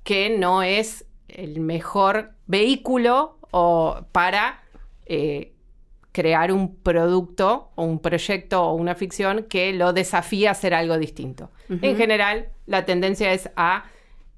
que 0.05 0.31
no 0.31 0.63
es 0.63 1.05
el 1.29 1.61
mejor 1.61 2.33
vehículo 2.47 3.39
o 3.51 4.05
para 4.13 4.63
eh, 5.07 5.53
crear 6.13 6.53
un 6.53 6.77
producto 6.77 7.71
o 7.75 7.85
un 7.85 7.99
proyecto 7.99 8.63
o 8.63 8.75
una 8.75 8.95
ficción 8.95 9.47
que 9.49 9.73
lo 9.73 9.93
desafía 9.93 10.51
a 10.51 10.53
hacer 10.53 10.75
algo 10.75 10.99
distinto. 10.99 11.51
En 11.81 11.97
general, 11.97 12.49
la 12.67 12.85
tendencia 12.85 13.33
es 13.33 13.49
a 13.57 13.85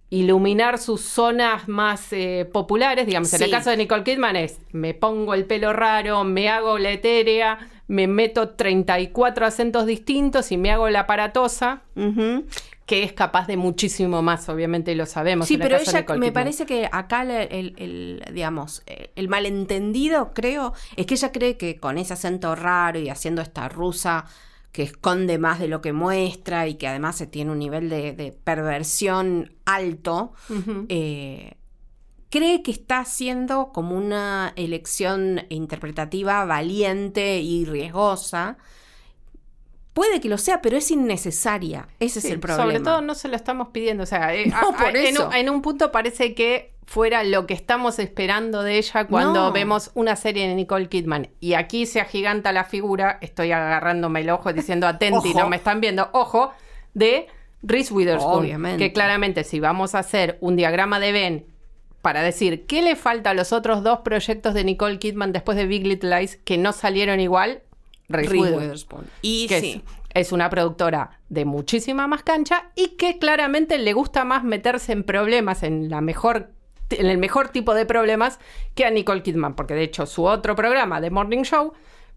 iluminar 0.08 0.78
sus 0.78 1.00
zonas 1.00 1.66
más 1.66 2.12
eh, 2.12 2.48
populares, 2.52 3.06
digamos, 3.06 3.32
en 3.34 3.42
el 3.42 3.50
caso 3.50 3.70
de 3.70 3.76
Nicole 3.76 4.04
Kidman 4.04 4.36
es, 4.36 4.60
me 4.70 4.94
pongo 4.94 5.34
el 5.34 5.46
pelo 5.46 5.72
raro, 5.72 6.22
me 6.22 6.48
hago 6.48 6.78
la 6.78 6.92
etérea, 6.92 7.58
me 7.88 8.06
meto 8.06 8.50
34 8.50 9.44
acentos 9.44 9.86
distintos 9.86 10.52
y 10.52 10.56
me 10.56 10.70
hago 10.70 10.88
la 10.88 11.00
aparatosa 11.00 11.82
que 12.86 13.02
es 13.02 13.12
capaz 13.12 13.46
de 13.46 13.56
muchísimo 13.56 14.20
más, 14.20 14.48
obviamente 14.48 14.94
lo 14.94 15.06
sabemos. 15.06 15.48
Sí, 15.48 15.56
pero 15.56 15.78
ella 15.78 16.04
me 16.18 16.32
parece 16.32 16.66
que 16.66 16.88
acá 16.90 17.22
el, 17.22 18.22
digamos, 18.32 18.82
el 18.86 19.28
malentendido, 19.28 20.32
creo, 20.34 20.74
es 20.96 21.06
que 21.06 21.14
ella 21.14 21.32
cree 21.32 21.56
que 21.56 21.76
con 21.76 21.96
ese 21.96 22.12
acento 22.12 22.54
raro 22.54 22.98
y 22.98 23.08
haciendo 23.08 23.40
esta 23.40 23.68
rusa 23.68 24.26
que 24.70 24.82
esconde 24.82 25.38
más 25.38 25.60
de 25.60 25.68
lo 25.68 25.80
que 25.80 25.92
muestra 25.92 26.66
y 26.66 26.74
que 26.74 26.88
además 26.88 27.16
se 27.16 27.26
tiene 27.26 27.52
un 27.52 27.58
nivel 27.58 27.88
de, 27.88 28.36
perversión 28.44 29.54
alto, 29.64 30.32
eh, 30.88 31.54
cree 32.28 32.62
que 32.62 32.72
está 32.72 32.98
haciendo 32.98 33.70
como 33.72 33.96
una 33.96 34.52
elección 34.56 35.42
interpretativa 35.48 36.44
valiente 36.44 37.40
y 37.40 37.64
riesgosa 37.64 38.58
Puede 39.94 40.20
que 40.20 40.28
lo 40.28 40.38
sea, 40.38 40.60
pero 40.60 40.76
es 40.76 40.90
innecesaria. 40.90 41.86
Ese 42.00 42.18
es 42.18 42.24
el 42.24 42.40
problema. 42.40 42.64
Sobre 42.64 42.80
todo 42.80 43.00
no 43.00 43.14
se 43.14 43.28
lo 43.28 43.36
estamos 43.36 43.68
pidiendo. 43.68 44.02
O 44.02 44.06
sea, 44.06 44.34
eh, 44.34 44.52
En, 45.34 45.48
un, 45.48 45.62
punto 45.62 45.92
parece 45.92 46.34
que 46.34 46.74
fuera 46.84 47.22
lo 47.22 47.46
que 47.46 47.54
estamos 47.54 48.00
esperando 48.00 48.64
de 48.64 48.76
ella 48.78 49.06
cuando 49.06 49.52
vemos 49.52 49.92
una 49.94 50.16
serie 50.16 50.48
de 50.48 50.54
Nicole 50.54 50.88
Kidman. 50.88 51.28
Y 51.38 51.54
aquí 51.54 51.86
se 51.86 52.00
agiganta 52.00 52.52
la 52.52 52.64
figura, 52.64 53.18
estoy 53.20 53.52
agarrándome 53.52 54.22
el 54.22 54.30
ojo 54.30 54.52
diciendo 54.52 54.86
atenti, 54.88 55.32
no 55.32 55.48
me 55.48 55.56
están 55.56 55.80
viendo, 55.80 56.10
ojo, 56.12 56.52
de 56.92 57.28
Reese 57.62 57.94
Witherspoon. 57.94 58.76
Que 58.76 58.92
claramente 58.92 59.44
si 59.44 59.60
vamos 59.60 59.94
a 59.94 60.00
hacer 60.00 60.38
un 60.40 60.56
diagrama 60.56 60.98
de 60.98 61.12
Ben 61.12 61.46
para 62.02 62.20
decir 62.20 62.66
qué 62.66 62.82
le 62.82 62.96
falta 62.96 63.30
a 63.30 63.34
los 63.34 63.52
otros 63.54 63.82
dos 63.82 64.00
proyectos 64.00 64.52
de 64.52 64.62
Nicole 64.62 64.98
Kidman 64.98 65.32
después 65.32 65.56
de 65.56 65.64
Big 65.66 65.86
Little 65.86 66.18
Lies 66.18 66.36
que 66.36 66.58
no 66.58 66.72
salieron 66.72 67.18
igual, 67.18 67.62
y 69.22 69.46
que 69.46 69.82
es, 70.12 70.32
una 70.32 70.50
productora 70.50 71.20
de 71.28 71.44
muchísima 71.44 72.06
más 72.06 72.22
cancha 72.22 72.70
y 72.74 72.88
que 72.96 73.18
claramente 73.18 73.78
le 73.78 73.92
gusta 73.92 74.24
más 74.24 74.44
meterse 74.44 74.92
en 74.92 75.04
problemas, 75.04 75.62
en 75.62 75.88
la 75.88 76.00
mejor 76.00 76.50
en 76.90 77.06
el 77.06 77.18
mejor 77.18 77.48
tipo 77.48 77.74
de 77.74 77.86
problemas 77.86 78.38
que 78.74 78.84
a 78.84 78.90
Nicole 78.90 79.22
Kidman, 79.22 79.56
porque 79.56 79.74
de 79.74 79.82
hecho 79.82 80.06
su 80.06 80.24
otro 80.24 80.54
programa, 80.54 81.00
The 81.00 81.10
Morning 81.10 81.42
Show, 81.42 81.72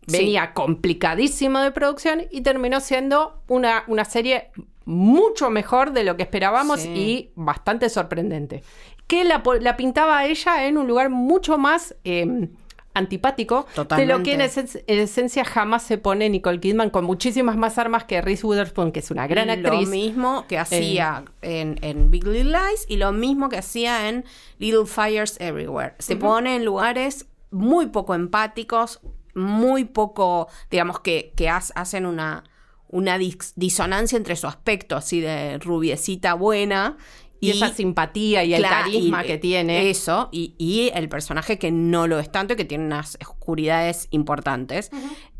venía 0.07 0.53
complicadísimo 0.53 1.59
de 1.59 1.71
producción 1.71 2.25
y 2.31 2.41
terminó 2.41 2.79
siendo 2.79 3.41
una, 3.47 3.85
una 3.87 4.05
serie 4.05 4.51
mucho 4.85 5.49
mejor 5.49 5.91
de 5.91 6.03
lo 6.03 6.15
que 6.15 6.23
esperábamos 6.23 6.85
y 6.85 7.31
bastante 7.35 7.89
sorprendente. 7.89 8.63
Que 9.05 9.23
la, 9.23 9.43
pintaba 9.77 10.19
a 10.19 10.25
ella 10.25 10.65
en 10.65 10.77
un 10.77 10.87
lugar 10.87 11.09
mucho 11.09 11.57
más 11.57 11.95
em, 12.03 12.49
antipático 12.97 13.65
de 13.95 14.05
lo 14.05 14.23
que 14.23 14.33
en, 14.33 14.41
esencia 14.41 15.45
jamás 15.45 15.83
se 15.83 15.97
pone 15.97 16.29
Nicole 16.29 16.59
Kidman 16.59 16.89
con 16.89 17.05
muchísimas 17.05 17.57
más 17.57 17.77
armas 17.77 18.05
que 18.05 18.21
Reese 18.21 18.45
Witherspoon, 18.45 18.91
que 18.91 18.99
es 18.99 19.11
una 19.11 19.27
gran 19.27 19.49
actriz. 19.49 19.87
Lo 19.87 19.91
mismo 19.91 20.45
que 20.47 20.57
hacía 20.57 21.23
en, 21.41 22.11
Big 22.11 22.25
Little 22.25 22.51
Lies 22.51 22.85
y 22.87 22.97
lo 22.97 23.11
mismo 23.11 23.49
que 23.49 23.57
hacía 23.57 24.09
en 24.09 24.25
Little 24.59 24.85
Fires 24.85 25.39
Everywhere. 25.39 25.95
Se 25.99 26.15
pone 26.15 26.55
en 26.55 26.65
lugares 26.65 27.27
muy 27.51 27.87
poco 27.87 28.15
empáticos, 28.15 28.99
muy 29.33 29.85
poco, 29.85 30.47
digamos, 30.71 30.99
que, 30.99 31.33
que 31.35 31.49
hacen 31.49 32.05
una 32.05 32.43
una 32.89 33.17
disonancia 33.55 34.17
entre 34.17 34.35
su 34.35 34.47
aspecto 34.47 34.95
así 34.95 35.19
de 35.19 35.57
rubiecita 35.59 36.33
buena 36.35 36.97
y, 37.39 37.51
esa 37.51 37.73
simpatía 37.73 38.43
y 38.43 38.53
el 38.53 38.63
carisma 38.63 39.23
que 39.23 39.37
tiene. 39.37 39.89
Eso, 39.89 40.29
y, 40.31 40.91
el 40.93 41.09
personaje 41.09 41.57
que 41.57 41.71
no 41.71 42.07
lo 42.07 42.19
es 42.19 42.31
tanto 42.31 42.53
y 42.53 42.57
que 42.57 42.65
tiene 42.65 42.85
unas 42.85 43.17
oscuridades 43.21 44.07
importantes. 44.11 44.89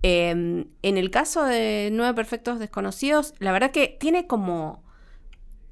Em, 0.01 0.65
en 0.81 0.97
el 0.97 1.09
caso 1.09 1.43
de 1.43 1.89
Nueve 1.91 2.13
Perfectos 2.13 2.59
Desconocidos, 2.59 3.33
la 3.39 3.51
verdad 3.51 3.71
que 3.71 3.97
tiene 3.99 4.27
como... 4.27 4.83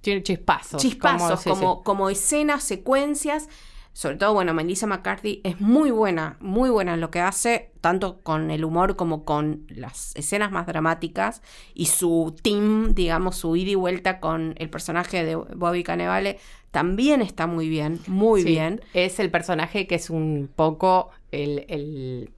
Tiene 0.01 0.21
chispazos. 0.21 0.81
Chispazos, 0.81 1.43
como, 1.43 1.83
como 1.83 2.09
escenas, 2.09 2.63
secuencias 2.63 3.49
sobre 3.95 4.17
todo, 4.17 4.33
bueno, 4.33 4.53
Melissa 4.53 4.87
McCarthy 4.87 5.39
es 5.45 5.61
muy 5.61 5.89
buena, 5.89 6.35
muy 6.41 6.69
buena 6.69 6.95
en 6.95 6.99
lo 6.99 7.11
que 7.11 7.21
hace, 7.21 7.71
tanto 7.79 8.19
con 8.23 8.51
el 8.51 8.65
humor 8.65 8.97
como 8.97 9.23
con 9.23 9.65
las 9.69 10.13
escenas 10.17 10.51
más 10.51 10.67
dramáticas 10.67 11.41
y 11.73 11.85
su 11.85 12.35
team, 12.43 12.93
digamos, 12.93 13.37
su 13.37 13.55
ida 13.55 13.71
y 13.71 13.75
vuelta 13.75 14.19
con 14.19 14.53
el 14.57 14.69
personaje 14.69 15.23
de 15.23 15.37
Bobby 15.37 15.83
Cannavale 15.83 16.39
también 16.71 17.21
está 17.21 17.47
muy 17.47 17.69
bien, 17.69 18.01
muy 18.07 18.43
bien. 18.43 18.81
Es 18.93 19.21
el 19.21 19.31
personaje 19.31 19.87
que 19.87 19.95
es 19.95 20.09
un 20.09 20.49
poco 20.53 21.11
el, 21.31 21.65
el, 21.69 22.31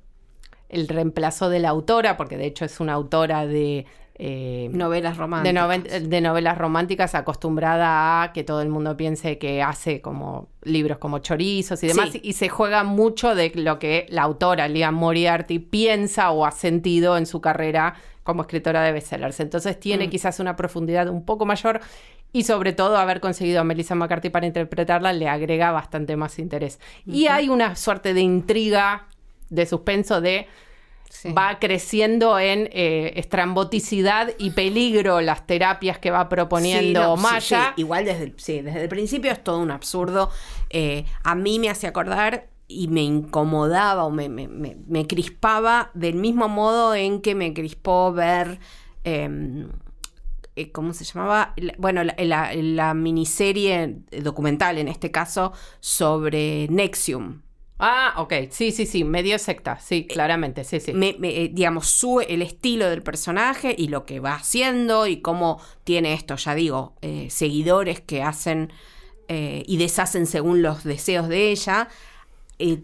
el 0.70 0.88
reemplazo 0.88 1.50
de 1.50 1.58
la 1.58 1.70
autora, 1.70 2.18
porque 2.18 2.38
de 2.38 2.46
hecho 2.46 2.66
es 2.66 2.80
una 2.80 2.94
autora 2.94 3.48
de 3.48 3.88
eh, 4.20 4.70
novelas 4.72 5.18
románticas. 5.18 6.10
De, 6.10 6.22
novelas 6.22 6.58
románticas 6.58 7.14
acostumbrada 7.14 8.24
a 8.24 8.34
que 8.34 8.44
todo 8.44 8.62
el 8.62 8.70
mundo 8.70 8.98
piense 8.98 9.38
que 9.38 9.62
hace 9.62 10.02
como 10.02 10.50
libros 10.64 10.98
como 10.98 11.20
chorizos 11.20 11.84
y 11.84 11.88
demás, 11.88 12.10
y 12.22 12.34
se 12.34 12.50
juega 12.50 12.84
mucho 12.84 13.36
de 13.36 13.52
lo 13.54 13.78
que 13.78 14.08
la 14.10 14.24
autora 14.24 14.68
Liam 14.68 14.96
Moriarty 14.96 15.60
piensa 15.60 16.32
o 16.32 16.46
ha 16.46 16.52
sentido 16.52 17.16
en 17.16 17.28
su 17.28 17.42
carrera 17.42 17.94
como 18.24 18.42
escritora 18.42 18.82
de 18.82 18.92
bestsellers. 18.92 19.40
Entonces 19.40 19.80
tiene 19.80 20.08
mm. 20.08 20.10
quizás 20.10 20.40
una 20.40 20.56
profundidad 20.56 21.08
un 21.10 21.24
poco 21.24 21.46
mayor 21.46 21.80
y 22.34 22.44
sobre 22.44 22.74
todo 22.74 22.98
haber 22.98 23.22
conseguido 23.22 23.62
a 23.62 23.64
Melissa 23.64 23.96
McCarthy 23.96 24.30
para 24.30 24.48
interpretarla 24.48 25.14
le 25.14 25.30
agrega 25.30 25.72
bastante 25.72 26.16
más 26.18 26.40
interés. 26.40 26.80
Y 27.06 27.28
hay 27.28 27.50
una 27.50 27.76
suerte 27.76 28.14
de 28.14 28.22
intriga, 28.22 29.06
de 29.50 29.66
suspenso 29.66 30.22
de 30.22 30.48
va 31.38 31.60
creciendo 31.60 32.40
en 32.40 32.70
eh, 32.72 33.14
estramboticidad 33.16 34.34
y 34.38 34.52
peligro 34.52 35.22
las 35.22 35.46
terapias 35.46 36.00
que 36.00 36.12
va 36.12 36.30
proponiendo 36.30 37.16
Maya. 37.18 37.74
igual 37.78 38.06
desde, 38.06 38.34
desde 38.64 38.84
el 38.84 38.90
principio 38.90 39.32
es 39.32 39.44
todo 39.44 39.60
un 39.60 39.72
absurdo. 39.72 40.30
Eh, 40.70 41.06
a 41.24 41.36
mí 41.36 41.60
me 41.60 41.70
hace 41.70 41.88
acordar 41.88 42.48
y 42.68 42.88
me 42.90 43.02
incomodaba 43.02 44.04
o 44.04 44.12
me, 44.12 44.30
me, 44.30 45.08
crispaba 45.08 45.92
del 45.94 46.16
mismo 46.16 46.50
modo 46.50 46.96
en 46.96 47.22
que 47.22 47.36
me 47.36 47.54
crispó 47.54 48.12
ver... 48.12 48.60
Em, 49.04 49.70
eh, 50.58 50.72
¿cómo 50.72 50.92
se 50.94 51.06
llamaba? 51.06 51.54
Bueno, 51.78 52.04
la, 52.04 52.52
la, 52.56 52.94
miniserie 52.96 54.00
documental, 54.24 54.80
en 54.80 54.88
este 54.88 55.12
caso, 55.12 55.54
sobre 55.80 56.68
Nexium. 56.70 57.44
Ah, 57.79 58.15
ok, 58.17 58.34
sí, 58.50 58.72
sí, 58.72 58.88
sí, 58.88 59.03
medio 59.03 59.38
secta, 59.38 59.79
sí, 59.79 59.98
eh, 59.98 60.07
claramente, 60.07 60.63
sí, 60.63 60.79
sí. 60.79 60.93
Eh, 60.96 61.50
digamos, 61.53 61.86
su, 61.88 62.22
el 62.22 62.41
estilo 62.41 62.89
del 62.89 63.03
personaje 63.03 63.75
y 63.77 63.89
lo 63.89 64.03
que 64.03 64.19
va 64.19 64.34
haciendo 64.34 65.05
y 65.05 65.22
cómo 65.22 65.62
tiene 65.84 66.13
esto, 66.13 66.36
ya 66.38 66.55
digo, 66.55 66.96
eh, 67.03 67.27
seguidores 67.29 68.01
que 68.01 68.24
hacen 68.24 68.72
y 69.29 69.75
deshacen 69.75 70.25
según 70.25 70.62
los 70.62 70.86
deseos 70.86 71.27
de 71.27 71.51
ella. 71.51 71.89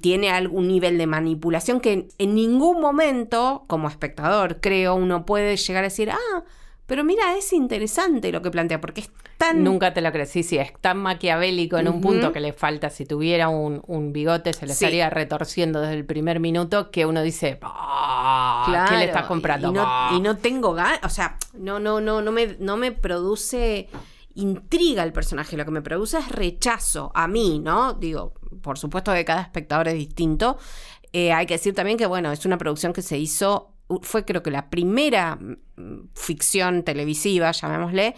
tiene 0.01 0.29
algún 0.29 0.67
nivel 0.67 0.97
de 0.97 1.07
manipulación 1.07 1.79
que 1.79 2.09
en 2.17 2.35
ningún 2.35 2.81
momento, 2.81 3.63
como 3.67 3.87
espectador, 3.87 4.59
creo, 4.59 4.93
uno 4.95 5.25
puede 5.25 5.55
llegar 5.55 5.85
a 5.85 5.87
decir, 5.87 6.11
ah, 6.11 6.43
pero 6.85 7.03
mira, 7.03 7.37
es 7.37 7.53
interesante 7.53 8.31
lo 8.31 8.41
que 8.41 8.51
plantea, 8.51 8.81
porque 8.81 9.01
es 9.01 9.11
tan... 9.37 9.63
Nunca 9.63 9.93
te 9.93 10.01
lo 10.01 10.11
crees, 10.11 10.29
sí, 10.29 10.43
sí, 10.43 10.57
es 10.57 10.73
tan 10.81 10.97
maquiavélico 10.97 11.77
en 11.77 11.87
un 11.87 12.01
punto 12.01 12.33
que 12.33 12.39
le 12.39 12.53
falta, 12.53 12.89
si 12.89 13.05
tuviera 13.05 13.49
un, 13.49 14.13
bigote 14.13 14.53
se 14.53 14.65
le 14.65 14.73
estaría 14.73 15.09
retorciendo 15.09 15.81
desde 15.81 15.95
el 15.95 16.05
primer 16.05 16.39
minuto, 16.39 16.91
que 16.91 17.05
uno 17.05 17.21
dice, 17.21 17.57
claro, 17.59 18.89
¿qué 18.89 18.97
le 18.97 19.05
estás 19.05 19.25
comprando? 19.25 19.69
Y 20.13 20.19
no, 20.19 20.37
tengo 20.37 20.73
ganas, 20.73 20.99
o 21.03 21.09
sea, 21.09 21.37
no, 21.53 21.79
no, 21.79 22.01
no, 22.01 22.21
no 22.21 22.31
me, 22.31 22.57
no 22.59 22.77
me 22.77 22.91
produce 22.91 23.89
intriga 24.35 25.03
el 25.03 25.13
personaje, 25.13 25.57
lo 25.57 25.65
que 25.65 25.71
me 25.71 25.81
produce 25.81 26.17
es 26.17 26.29
rechazo 26.29 27.11
a 27.13 27.27
mí, 27.27 27.59
¿no? 27.59 27.93
Digo, 27.93 28.33
por 28.61 28.77
supuesto 28.77 29.13
que 29.13 29.25
cada 29.25 29.41
espectador 29.41 29.87
es 29.87 29.95
distinto. 29.95 30.57
Eh, 31.11 31.31
hay 31.31 31.45
que 31.45 31.55
decir 31.55 31.75
también 31.75 31.97
que, 31.97 32.07
bueno, 32.07 32.31
es 32.31 32.45
una 32.45 32.57
producción 32.57 32.93
que 32.93 33.03
se 33.03 33.17
hizo 33.17 33.72
fue 34.01 34.25
creo 34.25 34.43
que 34.43 34.51
la 34.51 34.69
primera 34.69 35.35
mm, 35.35 36.09
ficción 36.15 36.83
televisiva, 36.83 37.51
llamémosle, 37.51 38.15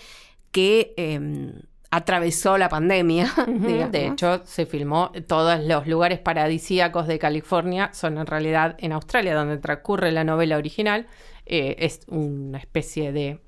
que 0.52 0.94
em, 0.98 1.54
atravesó 1.92 2.58
la 2.58 2.70
pandemia. 2.70 3.32
De 3.92 4.08
hecho, 4.08 4.42
se 4.46 4.66
filmó 4.66 5.12
todos 5.28 5.64
los 5.64 5.88
lugares 5.88 6.20
paradisíacos 6.20 7.08
de 7.08 7.20
California, 7.20 7.90
son 7.94 8.18
en 8.18 8.26
realidad 8.26 8.76
en 8.80 8.92
Australia, 8.92 9.36
donde 9.36 9.58
transcurre 9.58 10.12
la 10.12 10.24
novela 10.24 10.58
original. 10.58 11.08
Eh, 11.46 11.76
es 11.80 12.02
una 12.08 12.58
especie 12.58 13.12
de 13.12 13.40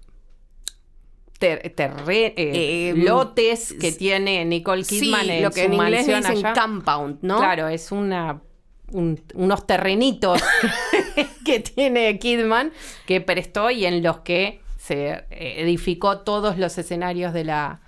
eh, 1.39 1.73
eh, 2.37 2.93
lotes 2.95 3.73
que 3.79 3.91
tiene 3.91 4.43
Nicole 4.45 4.83
Kidman 4.83 5.29
en 5.29 5.43
lo 5.43 5.51
que 5.51 5.65
su 5.65 5.67
en 5.67 5.73
inglés 5.73 6.07
dicen 6.07 6.25
allá. 6.25 6.53
compound, 6.53 7.19
¿no? 7.21 7.37
Claro, 7.37 7.67
es 7.67 7.91
una 7.91 8.41
unos 8.89 9.67
terrenitos 9.67 10.41
que 11.45 11.59
tiene 11.59 12.17
Kidman 12.19 12.71
que 13.05 13.21
prestó 13.21 13.69
y 13.71 13.85
en 13.85 14.03
los 14.03 14.19
que 14.19 14.61
se 14.77 15.25
edificó 15.31 16.19
todos 16.19 16.57
los 16.57 16.77
escenarios 16.77 17.33
de 17.33 17.43
la 17.43 17.81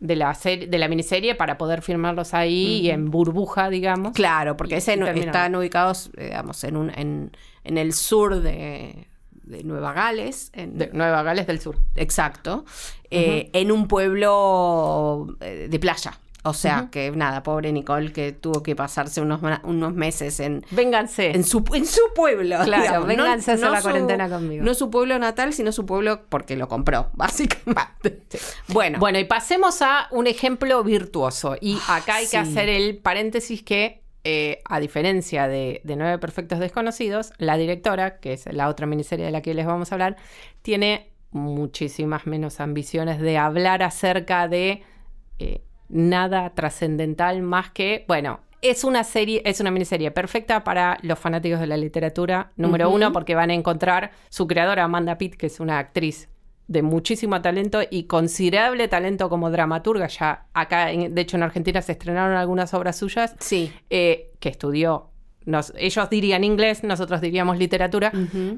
de 0.00 0.16
la 0.16 0.34
serie, 0.34 0.66
de 0.66 0.78
la 0.78 0.88
miniserie 0.88 1.34
para 1.34 1.56
poder 1.56 1.80
filmarlos 1.80 2.34
ahí 2.34 2.80
y 2.82 2.90
en 2.90 3.10
burbuja, 3.10 3.70
digamos. 3.70 4.12
Claro, 4.12 4.56
porque 4.56 4.76
ese 4.76 4.94
están 4.94 5.54
ubicados, 5.54 6.10
digamos, 6.16 6.62
en 6.64 6.76
un 6.76 6.90
en, 6.90 7.36
en 7.64 7.78
el 7.78 7.94
sur 7.94 8.40
de 8.40 9.06
de 9.44 9.62
Nueva 9.62 9.92
Gales. 9.92 10.50
En, 10.54 10.78
de 10.78 10.90
Nueva 10.92 11.22
Gales 11.22 11.46
del 11.46 11.60
Sur. 11.60 11.78
Exacto. 11.94 12.64
Eh, 13.10 13.50
en 13.52 13.70
un 13.70 13.86
pueblo 13.86 15.36
eh, 15.40 15.68
de 15.70 15.78
playa. 15.78 16.18
O 16.46 16.52
sea, 16.52 16.88
que 16.90 17.10
nada, 17.10 17.42
pobre 17.42 17.72
Nicole 17.72 18.12
que 18.12 18.32
tuvo 18.32 18.62
que 18.62 18.76
pasarse 18.76 19.22
unos, 19.22 19.40
unos 19.62 19.94
meses 19.94 20.40
en... 20.40 20.64
Vénganse. 20.70 21.30
En 21.30 21.42
su, 21.42 21.64
en 21.72 21.86
su 21.86 22.02
pueblo. 22.14 22.58
Claro, 22.64 23.06
vénganse 23.06 23.52
a 23.52 23.54
hacer 23.54 23.70
la 23.70 23.80
cuarentena 23.80 24.28
conmigo. 24.28 24.62
No 24.62 24.74
su 24.74 24.90
pueblo 24.90 25.18
natal, 25.18 25.54
sino 25.54 25.72
su 25.72 25.86
pueblo 25.86 26.26
porque 26.28 26.56
lo 26.56 26.68
compró, 26.68 27.08
básicamente. 27.14 28.20
Bueno. 28.68 28.98
Bueno, 28.98 29.18
y 29.18 29.24
pasemos 29.24 29.80
a 29.80 30.08
un 30.10 30.26
ejemplo 30.26 30.84
virtuoso. 30.84 31.56
Y 31.58 31.78
acá 31.88 32.16
hay 32.16 32.26
que 32.26 32.36
hacer 32.36 32.68
el 32.68 32.98
paréntesis 32.98 33.62
que 33.62 34.04
eh, 34.26 34.62
a 34.64 34.80
diferencia 34.80 35.48
de, 35.48 35.82
Nueve 35.84 36.18
Perfectos 36.18 36.58
Desconocidos, 36.58 37.32
la 37.36 37.58
directora, 37.58 38.20
que 38.20 38.32
es 38.32 38.46
la 38.52 38.68
otra 38.68 38.86
miniserie 38.86 39.24
de 39.24 39.30
la 39.30 39.42
que 39.42 39.52
les 39.52 39.66
vamos 39.66 39.92
a 39.92 39.94
hablar, 39.94 40.16
tiene 40.62 41.10
muchísimas 41.30 42.26
menos 42.26 42.60
ambiciones 42.60 43.20
de 43.20 43.36
hablar 43.36 43.82
acerca 43.82 44.48
de 44.48 44.82
eh, 45.38 45.62
nada 45.94 46.50
trascendental 46.54 47.40
más 47.40 47.70
que, 47.70 48.04
bueno, 48.08 48.40
es 48.60 48.82
una 48.82 49.04
serie, 49.04 49.42
es 49.44 49.60
una 49.60 49.70
miniserie 49.70 50.10
perfecta 50.10 50.64
para 50.64 50.98
los 51.02 51.18
fanáticos 51.18 51.60
de 51.60 51.66
la 51.66 51.76
literatura, 51.76 52.50
número 52.56 52.90
uno, 52.90 53.12
porque 53.12 53.34
van 53.34 53.50
a 53.50 53.54
encontrar 53.54 54.10
su 54.28 54.46
creadora, 54.46 54.84
Amanda 54.84 55.16
Pitt, 55.18 55.36
que 55.36 55.46
es 55.46 55.60
una 55.60 55.78
actriz 55.78 56.28
de 56.66 56.82
muchísimo 56.82 57.40
talento 57.42 57.80
y 57.88 58.04
considerable 58.04 58.88
talento 58.88 59.28
como 59.28 59.50
dramaturga. 59.50 60.08
Ya 60.08 60.46
acá, 60.54 60.86
de 60.86 61.20
hecho, 61.20 61.36
en 61.36 61.42
Argentina 61.42 61.80
se 61.82 61.92
estrenaron 61.92 62.36
algunas 62.36 62.72
obras 62.74 62.96
suyas. 62.96 63.36
Sí. 63.38 63.70
Eh, 63.90 64.32
que 64.40 64.48
estudió. 64.48 65.10
ellos 65.76 66.10
dirían 66.10 66.42
inglés, 66.42 66.82
nosotros 66.82 67.20
diríamos 67.20 67.58
literatura. 67.58 68.12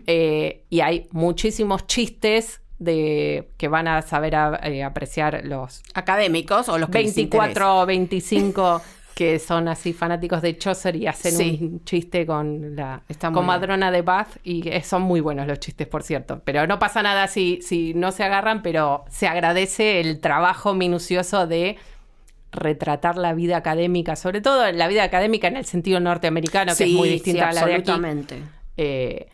Eh, 0.06 0.64
y 0.70 0.80
hay 0.80 1.08
muchísimos 1.10 1.86
chistes 1.86 2.60
de 2.78 3.48
que 3.56 3.68
van 3.68 3.88
a 3.88 4.02
saber 4.02 4.34
eh, 4.62 4.84
apreciar 4.84 5.42
los 5.44 5.82
académicos 5.94 6.68
o 6.68 6.78
los 6.78 6.90
que 6.90 6.98
24 6.98 7.80
o 7.80 7.86
25 7.86 8.82
que 9.16 9.38
son 9.38 9.66
así 9.66 9.94
fanáticos 9.94 10.42
de 10.42 10.58
Chaucer 10.58 10.94
y 10.94 11.06
hacen 11.06 11.62
un 11.62 11.84
chiste 11.84 12.26
con 12.26 12.76
la 12.76 13.00
comadrona 13.32 13.90
de 13.90 14.02
Bath 14.02 14.36
y 14.44 14.70
son 14.82 15.00
muy 15.00 15.20
buenos 15.20 15.46
los 15.46 15.58
chistes, 15.58 15.86
por 15.86 16.02
cierto. 16.02 16.42
Pero 16.44 16.66
no 16.66 16.78
pasa 16.78 17.02
nada 17.02 17.26
si, 17.26 17.60
si 17.62 17.94
no 17.94 18.12
se 18.12 18.24
agarran, 18.24 18.60
pero 18.60 19.06
se 19.08 19.26
agradece 19.26 20.00
el 20.00 20.20
trabajo 20.20 20.74
minucioso 20.74 21.46
de 21.46 21.78
retratar 22.52 23.16
la 23.16 23.32
vida 23.32 23.56
académica, 23.56 24.16
sobre 24.16 24.42
todo 24.42 24.70
la 24.70 24.86
vida 24.86 25.04
académica 25.04 25.48
en 25.48 25.56
el 25.56 25.64
sentido 25.64 25.98
norteamericano, 25.98 26.76
que 26.76 26.84
es 26.84 26.92
muy 26.92 27.08
distinta 27.08 27.48
a 27.48 27.52
la 27.54 27.64
de 27.64 27.74
aquí. 27.74 27.92
Eh, 28.76 29.28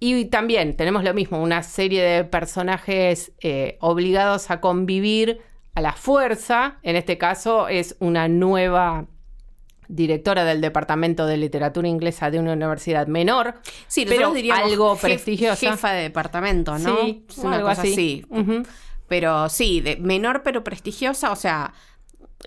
y 0.00 0.26
también 0.26 0.76
tenemos 0.76 1.02
lo 1.02 1.12
mismo, 1.14 1.42
una 1.42 1.62
serie 1.62 2.02
de 2.02 2.24
personajes 2.24 3.32
eh, 3.40 3.78
obligados 3.80 4.50
a 4.50 4.60
convivir 4.60 5.40
a 5.74 5.80
la 5.80 5.92
fuerza. 5.92 6.78
En 6.82 6.96
este 6.96 7.18
caso 7.18 7.68
es 7.68 7.96
una 7.98 8.28
nueva 8.28 9.06
directora 9.88 10.44
del 10.44 10.60
Departamento 10.60 11.26
de 11.26 11.36
Literatura 11.36 11.88
Inglesa 11.88 12.30
de 12.30 12.38
una 12.38 12.52
universidad 12.52 13.06
menor, 13.06 13.54
sí, 13.86 14.04
pero 14.06 14.32
algo 14.52 14.96
prestigiosa. 14.96 15.70
Jefa 15.70 15.92
de 15.92 16.02
departamento, 16.02 16.78
¿no? 16.78 16.96
Sí, 16.98 17.24
una 17.38 17.60
cosa 17.62 17.82
así. 17.82 18.24
Pero 19.08 19.48
sí, 19.48 19.80
de 19.80 19.96
menor 19.96 20.42
pero 20.42 20.62
prestigiosa, 20.62 21.32
o 21.32 21.36
sea, 21.36 21.72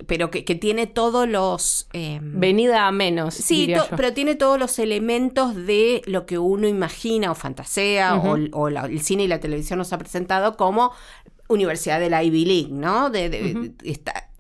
pero 0.07 0.31
que, 0.31 0.43
tiene 0.55 0.87
todos 0.87 1.27
los... 1.27 1.87
Em, 1.93 2.39
Venida 2.39 2.87
a 2.87 2.91
menos. 2.91 3.35
Sí, 3.35 3.73
pero 3.95 4.13
tiene 4.13 4.35
todos 4.35 4.57
los 4.57 4.79
elementos 4.79 5.55
de 5.55 6.01
lo 6.05 6.25
que 6.25 6.37
uno 6.37 6.67
imagina 6.67 7.31
o 7.31 7.35
fantasea 7.35 8.15
o, 8.15 8.67
el 8.67 9.01
cine 9.01 9.23
y 9.23 9.27
la 9.27 9.39
televisión 9.39 9.79
nos 9.79 9.91
ha 9.93 9.97
presentado 9.97 10.55
como 10.55 10.91
Universidad 11.49 11.99
de 11.99 12.09
la 12.09 12.23
Ivy 12.23 12.45
League, 12.45 12.69
¿no? 12.71 13.09
De, 13.09 13.73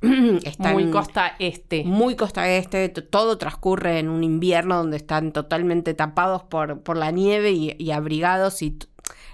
muy 0.73 0.89
costa 0.89 1.35
este. 1.37 1.83
Muy 1.83 2.15
costa 2.15 2.49
este. 2.49 2.89
Todo 2.89 3.37
transcurre 3.37 3.99
en 3.99 4.09
un 4.09 4.23
invierno 4.23 4.77
donde 4.77 4.97
están 4.97 5.33
totalmente 5.33 5.93
tapados 5.93 6.43
por, 6.43 6.81
por 6.81 6.95
la 6.95 7.11
nieve 7.11 7.51
y, 7.51 7.91
abrigados 7.91 8.61
y 8.61 8.79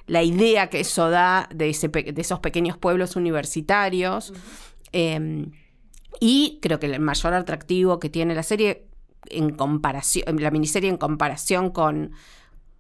la 0.08 0.24
idea 0.24 0.70
que 0.70 0.80
eso 0.80 1.10
da 1.10 1.48
de, 1.54 1.70
ese, 1.70 1.90
de 1.90 2.22
esos 2.22 2.40
pequeños 2.40 2.78
pueblos 2.78 3.16
universitarios. 3.16 4.34
Em, 4.92 5.52
y 6.20 6.60
creo 6.62 6.80
que 6.80 6.88
el 6.88 7.00
mayor 7.00 7.34
atractivo 7.34 8.00
que 8.00 8.10
tiene 8.10 8.36
la 8.36 8.44
serie 8.44 8.88
en 9.30 9.52
comparación, 9.52 10.42
la 10.42 10.52
miniserie 10.52 10.90
en 10.90 10.98
comparación 10.98 11.70
con, 11.72 12.12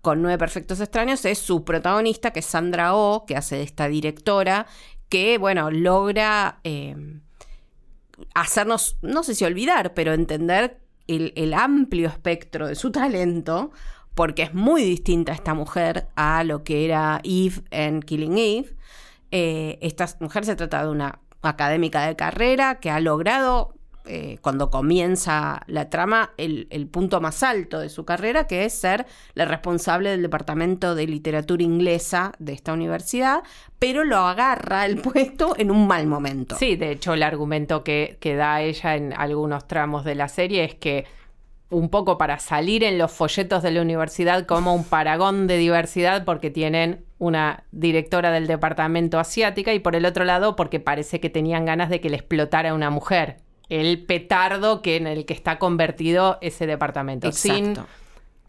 con 0.02 0.22
Nueve 0.22 0.38
Perfectos 0.38 0.80
Extraños 0.80 1.26
es 1.26 1.40
su 1.40 1.64
protagonista, 1.64 2.32
que 2.32 2.40
es 2.40 2.46
Sandra 2.46 2.96
Oh, 2.96 3.26
que 3.26 3.36
hace 3.36 3.58
de 3.58 3.64
esta 3.64 3.88
directora, 3.88 4.68
que, 5.10 5.38
bueno, 5.38 5.72
logra 5.72 6.60
em, 6.64 7.22
hacernos, 8.34 8.98
no 9.02 9.24
sé 9.24 9.36
si 9.36 9.46
olvidar, 9.46 9.94
pero 9.94 10.14
entender 10.14 10.80
el, 11.08 11.54
amplio 11.54 12.10
espectro 12.10 12.68
de 12.68 12.76
su 12.76 12.92
talento, 12.92 13.72
porque 14.16 14.44
es 14.44 14.54
muy 14.54 14.84
distinta 14.84 15.32
esta 15.32 15.54
mujer 15.54 16.08
a 16.16 16.44
lo 16.44 16.64
que 16.64 16.86
era 16.86 17.22
Eve 17.24 17.64
en 17.72 18.02
Killing 18.02 18.38
Eve. 18.38 18.76
Eh, 19.32 19.78
esta 19.82 20.08
mujer 20.20 20.46
se 20.46 20.56
trata 20.56 20.84
de 20.84 20.90
una 20.90 21.20
académica 21.50 22.06
de 22.06 22.16
carrera 22.16 22.76
que 22.76 22.90
ha 22.90 23.00
logrado 23.00 23.78
eh, 24.10 24.38
cuando 24.42 24.70
comienza 24.70 25.62
la 25.68 25.90
trama, 25.90 26.32
el, 26.38 26.88
punto 26.90 27.20
más 27.20 27.44
alto 27.44 27.80
de 27.80 27.90
su 27.90 28.06
carrera, 28.06 28.48
que 28.48 28.64
es 28.64 28.74
ser 28.74 29.06
la 29.34 29.44
responsable 29.44 30.12
del 30.12 30.22
departamento 30.22 30.96
de 30.96 31.08
literatura 31.08 31.62
inglesa 31.64 32.32
de 32.40 32.54
esta 32.54 32.72
universidad, 32.72 33.44
pero 33.80 34.06
lo 34.06 34.18
agarra 34.18 34.86
el 34.86 34.98
puesto 35.02 35.56
en 35.58 35.72
un 35.72 35.88
mal 35.88 36.08
momento. 36.08 36.56
Sí, 36.56 36.78
de 36.78 36.92
hecho, 36.92 37.16
el 37.16 37.24
argumento 37.24 37.84
que, 37.84 38.18
que 38.22 38.36
da 38.36 38.62
ella 38.62 38.96
en 38.96 39.14
algunos 39.14 39.68
tramos 39.68 40.06
de 40.06 40.16
la 40.16 40.30
serie 40.30 40.64
es 40.64 40.76
que 40.76 41.06
un 41.70 41.90
poco 41.90 42.18
para 42.18 42.40
salir 42.40 42.84
en 42.84 42.98
los 42.98 43.12
folletos 43.12 43.62
de 43.64 43.72
la 43.72 43.82
universidad 43.82 44.46
como 44.46 44.74
un 44.74 44.84
paragón 44.84 45.48
de 45.48 45.58
diversidad 45.58 46.24
porque 46.24 46.50
tienen 46.50 47.04
una 47.18 47.64
directora 47.72 48.32
del 48.32 48.48
departamento 48.48 49.20
asiática 49.20 49.74
y 49.74 49.80
por 49.80 49.96
el 49.96 50.06
otro 50.06 50.24
lado 50.24 50.56
porque 50.56 50.80
parece 50.80 51.20
que 51.20 51.30
tenían 51.30 51.66
ganas 51.66 51.90
de 51.90 52.00
que 52.00 52.10
le 52.10 52.16
explotara 52.18 52.74
una 52.74 52.90
mujer 52.90 53.38
el 53.70 54.06
petardo 54.06 54.82
que 54.82 54.96
en 54.96 55.08
el 55.08 55.26
que 55.26 55.34
está 55.34 55.60
convertido 55.60 56.38
ese 56.42 56.68
departamento. 56.68 57.32
Sin 57.32 57.78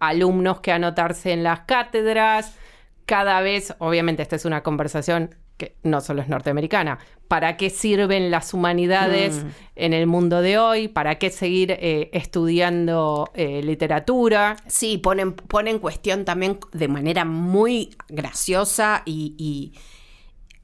alumnos 0.00 0.60
que 0.60 0.72
anotarse 0.72 1.32
en 1.32 1.42
las 1.42 1.60
cátedras. 1.60 2.56
Cada 3.04 3.40
vez, 3.40 3.74
obviamente, 3.78 4.22
esta 4.22 4.36
es 4.36 4.44
una 4.44 4.62
conversación 4.62 5.34
que 5.56 5.74
no 5.82 6.00
solo 6.00 6.22
es 6.22 6.28
norteamericana. 6.28 6.98
¿Para 7.28 7.56
qué 7.56 7.70
sirven 7.70 8.30
las 8.30 8.54
humanidades 8.54 9.44
mm. 9.44 9.48
en 9.76 9.92
el 9.92 10.06
mundo 10.06 10.40
de 10.40 10.58
hoy? 10.58 10.88
¿Para 10.88 11.18
qué 11.18 11.30
seguir 11.30 11.70
eh, 11.72 12.10
estudiando 12.12 13.30
eh, 13.34 13.62
literatura? 13.62 14.56
Sí, 14.66 14.98
ponen, 14.98 15.34
pone 15.34 15.70
en 15.70 15.78
cuestión 15.78 16.24
también 16.24 16.58
de 16.72 16.88
manera 16.88 17.24
muy 17.24 17.90
graciosa 18.08 19.02
y 19.04 19.72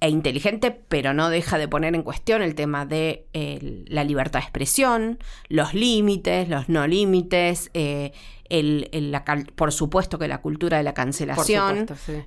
e 0.01 0.09
inteligente, 0.11 0.71
pero 0.71 1.15
no 1.15 1.31
deja 1.31 1.59
de 1.59 1.69
poner 1.69 1.95
en 1.95 2.03
cuestión 2.03 2.43
el 2.43 2.55
tema 2.55 2.85
de 2.85 3.27
la 3.87 4.05
libertad 4.05 4.41
de 4.41 4.45
expresión, 4.45 5.19
los 5.49 5.73
límites, 5.75 6.49
los 6.49 6.69
no 6.69 6.87
límites, 6.87 7.71
eh, 7.75 8.13
por 9.57 9.73
supuesto 9.73 10.19
que 10.19 10.29
la 10.29 10.41
cultura 10.41 10.77
de 10.77 10.83
la 10.83 10.95
cancelación, 10.95 11.87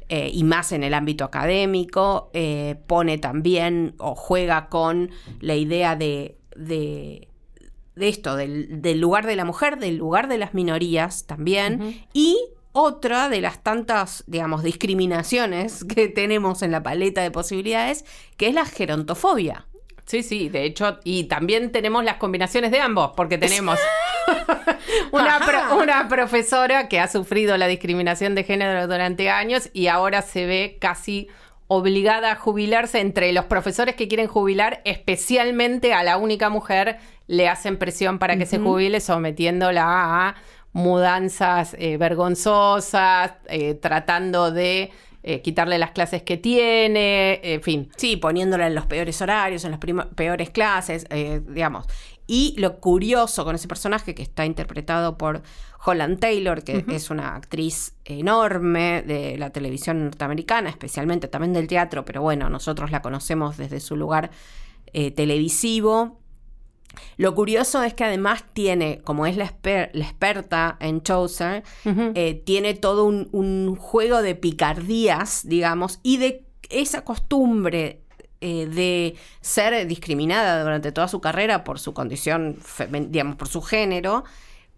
eh, 0.09 0.29
y 0.33 0.43
más 0.43 0.71
en 0.71 0.83
el 0.83 0.93
ámbito 0.93 1.23
académico, 1.23 2.29
eh, 2.33 2.75
pone 2.87 3.17
también 3.17 3.95
o 3.97 4.15
juega 4.15 4.67
con 4.69 5.11
la 5.39 5.55
idea 5.55 5.95
de, 5.95 6.37
de, 6.55 7.27
esto, 7.95 8.35
del, 8.35 8.99
lugar 8.99 9.25
de 9.25 9.35
la 9.35 9.45
mujer, 9.45 9.77
del 9.77 9.97
lugar 9.97 10.27
de 10.27 10.37
las 10.37 10.53
minorías 10.53 11.27
también, 11.27 12.03
y 12.13 12.37
otra 12.79 13.27
de 13.27 13.41
las 13.41 13.63
tantas, 13.63 14.23
digamos, 14.27 14.61
discriminaciones 14.61 15.83
que 15.95 16.07
tenemos 16.07 16.61
en 16.61 16.71
la 16.71 16.83
paleta 16.83 17.21
de 17.21 17.31
posibilidades, 17.31 18.05
que 18.37 18.47
es 18.47 18.53
la 18.53 18.65
gerontofobia. 18.65 19.65
Sí, 20.05 20.23
sí, 20.23 20.47
de 20.47 20.63
hecho, 20.63 20.99
y 21.03 21.25
también 21.25 21.71
tenemos 21.71 22.03
las 22.05 22.15
combinaciones 22.15 22.71
de 22.71 22.79
ambos, 22.79 23.11
porque 23.17 23.37
tenemos 23.37 23.77
una, 25.11 25.39
una, 25.75 26.07
profesora 26.07 26.87
que 26.87 26.99
ha 27.01 27.09
sufrido 27.09 27.57
la 27.57 27.67
discriminación 27.67 28.33
de 28.33 28.45
género 28.45 28.87
durante 28.87 29.29
años 29.29 29.69
y 29.73 29.87
ahora 29.87 30.21
se 30.21 30.45
ve 30.45 30.77
casi 30.79 31.27
obligada 31.67 32.31
a 32.31 32.35
jubilarse. 32.35 33.01
Entre 33.01 33.33
los 33.33 33.45
profesores 33.45 33.95
que 33.95 34.07
quieren 34.07 34.27
jubilar, 34.27 34.81
especialmente 34.85 35.93
a 35.93 36.03
la 36.03 36.17
única 36.17 36.49
mujer, 36.49 36.99
le 37.27 37.49
hacen 37.49 37.77
presión 37.77 38.19
para 38.19 38.37
que 38.37 38.45
se 38.45 38.59
jubile, 38.59 39.01
sometiéndola 39.01 39.83
a 39.85 40.35
mudanzas 40.77 41.75
eh, 41.79 41.97
vergonzosas, 41.97 43.33
eh, 43.47 43.73
tratando 43.73 44.51
de 44.51 44.91
eh, 45.23 45.41
quitarle 45.41 45.79
las 45.79 45.89
clases 45.89 46.21
que 46.21 46.37
tiene, 46.37 47.39
en 47.41 47.63
fin. 47.63 47.89
Sí, 47.97 48.15
poniéndola 48.15 48.67
en 48.67 48.75
los 48.75 48.85
peores 48.85 49.19
horarios, 49.19 49.65
en 49.65 49.71
las 49.71 49.79
peores 50.15 50.51
clases, 50.51 51.07
digamos. 51.47 51.87
Y 52.27 52.53
lo 52.59 52.79
curioso 52.79 53.43
con 53.43 53.55
ese 53.55 53.67
personaje 53.67 54.13
que 54.13 54.21
está 54.21 54.45
interpretado 54.45 55.17
por 55.17 55.41
Holland 55.83 56.19
Taylor, 56.19 56.63
que 56.63 56.85
es 56.89 57.09
una 57.09 57.35
actriz 57.35 57.95
enorme 58.05 59.01
de 59.01 59.35
la 59.37 59.49
televisión 59.49 60.03
norteamericana, 60.03 60.69
especialmente 60.69 61.27
también 61.27 61.53
del 61.53 61.67
teatro, 61.67 62.05
pero 62.05 62.21
bueno, 62.21 62.49
nosotros 62.49 62.91
la 62.91 63.01
conocemos 63.01 63.57
desde 63.57 63.79
su 63.79 63.95
lugar 63.95 64.29
televisivo. 64.93 66.19
Lo 67.17 67.35
curioso 67.35 67.83
es 67.83 67.93
que 67.93 68.03
además 68.03 68.43
tiene, 68.53 69.01
como 69.03 69.25
es 69.25 69.37
la, 69.37 69.45
experta 69.45 70.77
en 70.79 71.01
Chaucer, 71.01 71.63
eh, 71.85 72.41
tiene 72.45 72.73
todo 72.73 73.05
un, 73.05 73.75
juego 73.75 74.21
de 74.21 74.35
picardías, 74.35 75.47
digamos, 75.47 75.99
y 76.03 76.17
de 76.17 76.45
esa 76.69 77.03
costumbre 77.03 78.01
eh, 78.41 78.67
de 78.67 79.15
ser 79.41 79.87
discriminada 79.87 80.61
durante 80.63 80.91
toda 80.91 81.07
su 81.07 81.21
carrera 81.21 81.63
por 81.63 81.79
su 81.79 81.93
condición, 81.93 82.57
digamos, 83.09 83.35
por 83.35 83.47
su 83.47 83.61
género. 83.61 84.23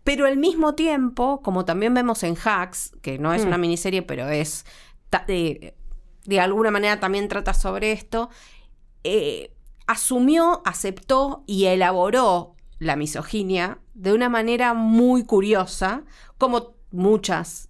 Pero 0.04 0.26
al 0.26 0.38
mismo 0.38 0.76
tiempo, 0.76 1.41
como 1.41 1.65
también 1.65 1.93
vemos 1.93 2.24
en 2.24 2.36
Hacks, 2.36 2.93
que 3.02 3.19
no 3.19 3.34
es 3.34 3.43
una 3.43 3.58
mm. 3.58 3.62
miniserie, 3.62 4.02
pero 4.02 4.28
es 4.30 4.65
de, 5.28 5.76
de 6.26 6.39
alguna 6.39 6.72
manera 6.72 7.00
también 7.00 7.28
trata 7.28 7.54
sobre 7.54 7.91
esto, 7.91 8.30
eh, 9.04 9.52
asumió, 9.89 10.62
aceptó 10.65 11.43
y 11.47 11.65
elaboró 11.65 12.54
la 12.78 12.95
misoginia 12.95 13.80
de 13.95 14.13
una 14.13 14.30
manera 14.30 14.75
muy 14.75 15.25
curiosa, 15.25 16.04
como 16.38 16.75
muchas 16.91 17.69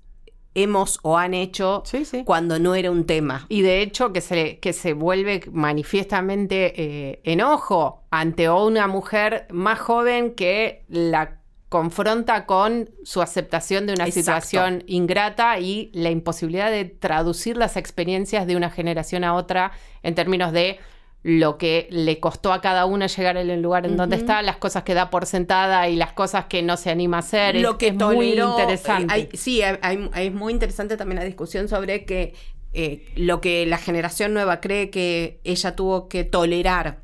hemos 0.54 1.00
o 1.04 1.18
han 1.18 1.34
hecho 1.34 1.82
cuando 2.26 2.60
no 2.60 2.76
era 2.76 2.92
un 2.92 3.06
tema. 3.06 3.46
Y 3.48 3.62
de 3.62 3.82
hecho 3.82 4.12
que 4.12 4.20
se, 4.20 4.60
que 4.60 4.74
se 4.74 4.92
vuelve 4.92 5.44
manifiestamente 5.50 6.74
eh, 6.76 7.22
enojo 7.24 8.04
ante 8.12 8.50
una 8.50 8.88
mujer 8.88 9.48
más 9.50 9.80
joven 9.80 10.36
que 10.36 10.84
la 10.90 11.40
confronta 11.70 12.46
con 12.46 12.90
su 13.04 13.22
aceptación 13.22 13.88
de 13.88 13.94
una 13.94 14.12
situación 14.12 14.84
ingrata 14.88 15.58
y 15.60 15.90
la 15.94 16.10
imposibilidad 16.10 16.70
de 16.70 16.84
traducir 16.84 17.56
las 17.56 17.78
experiencias 17.78 18.46
de 18.46 18.58
una 18.58 18.70
generación 18.70 19.24
a 19.24 19.36
otra 19.36 19.72
en 20.04 20.16
términos 20.16 20.52
de 20.52 20.80
lo 21.22 21.58
que 21.58 21.88
le 21.92 22.20
costó 22.20 22.54
a 22.54 22.62
cada 22.62 22.86
una 22.86 23.08
llegar 23.08 23.38
al 23.38 23.62
lugar 23.62 23.86
en 23.86 23.98
donde 23.98 24.16
está, 24.16 24.42
las 24.42 24.58
cosas 24.58 24.84
que 24.84 24.94
da 24.94 25.10
por 25.10 25.26
sentada 25.26 25.90
y 25.90 25.96
las 25.96 26.14
cosas 26.14 26.46
que 26.46 26.62
no 26.62 26.78
se 26.78 26.90
anima 26.92 27.18
a 27.18 27.20
hacer. 27.20 27.56
Lo 27.56 27.78
que 27.78 27.88
es 27.88 27.96
muy 27.96 28.40
interesante. 28.40 29.30
sí, 29.34 29.62
es 29.62 30.34
muy 30.34 30.54
interesante 30.54 30.96
también 30.96 31.20
la 31.20 31.26
discusión 31.26 31.68
sobre 31.68 32.06
que 32.06 32.34
eh, 32.72 33.06
lo 33.16 33.42
que 33.42 33.66
la 33.66 33.78
generación 33.78 34.34
nueva 34.34 34.62
cree 34.62 34.90
que 34.90 35.40
ella 35.44 35.76
tuvo 35.76 36.08
que 36.08 36.24
tolerar. 36.24 37.02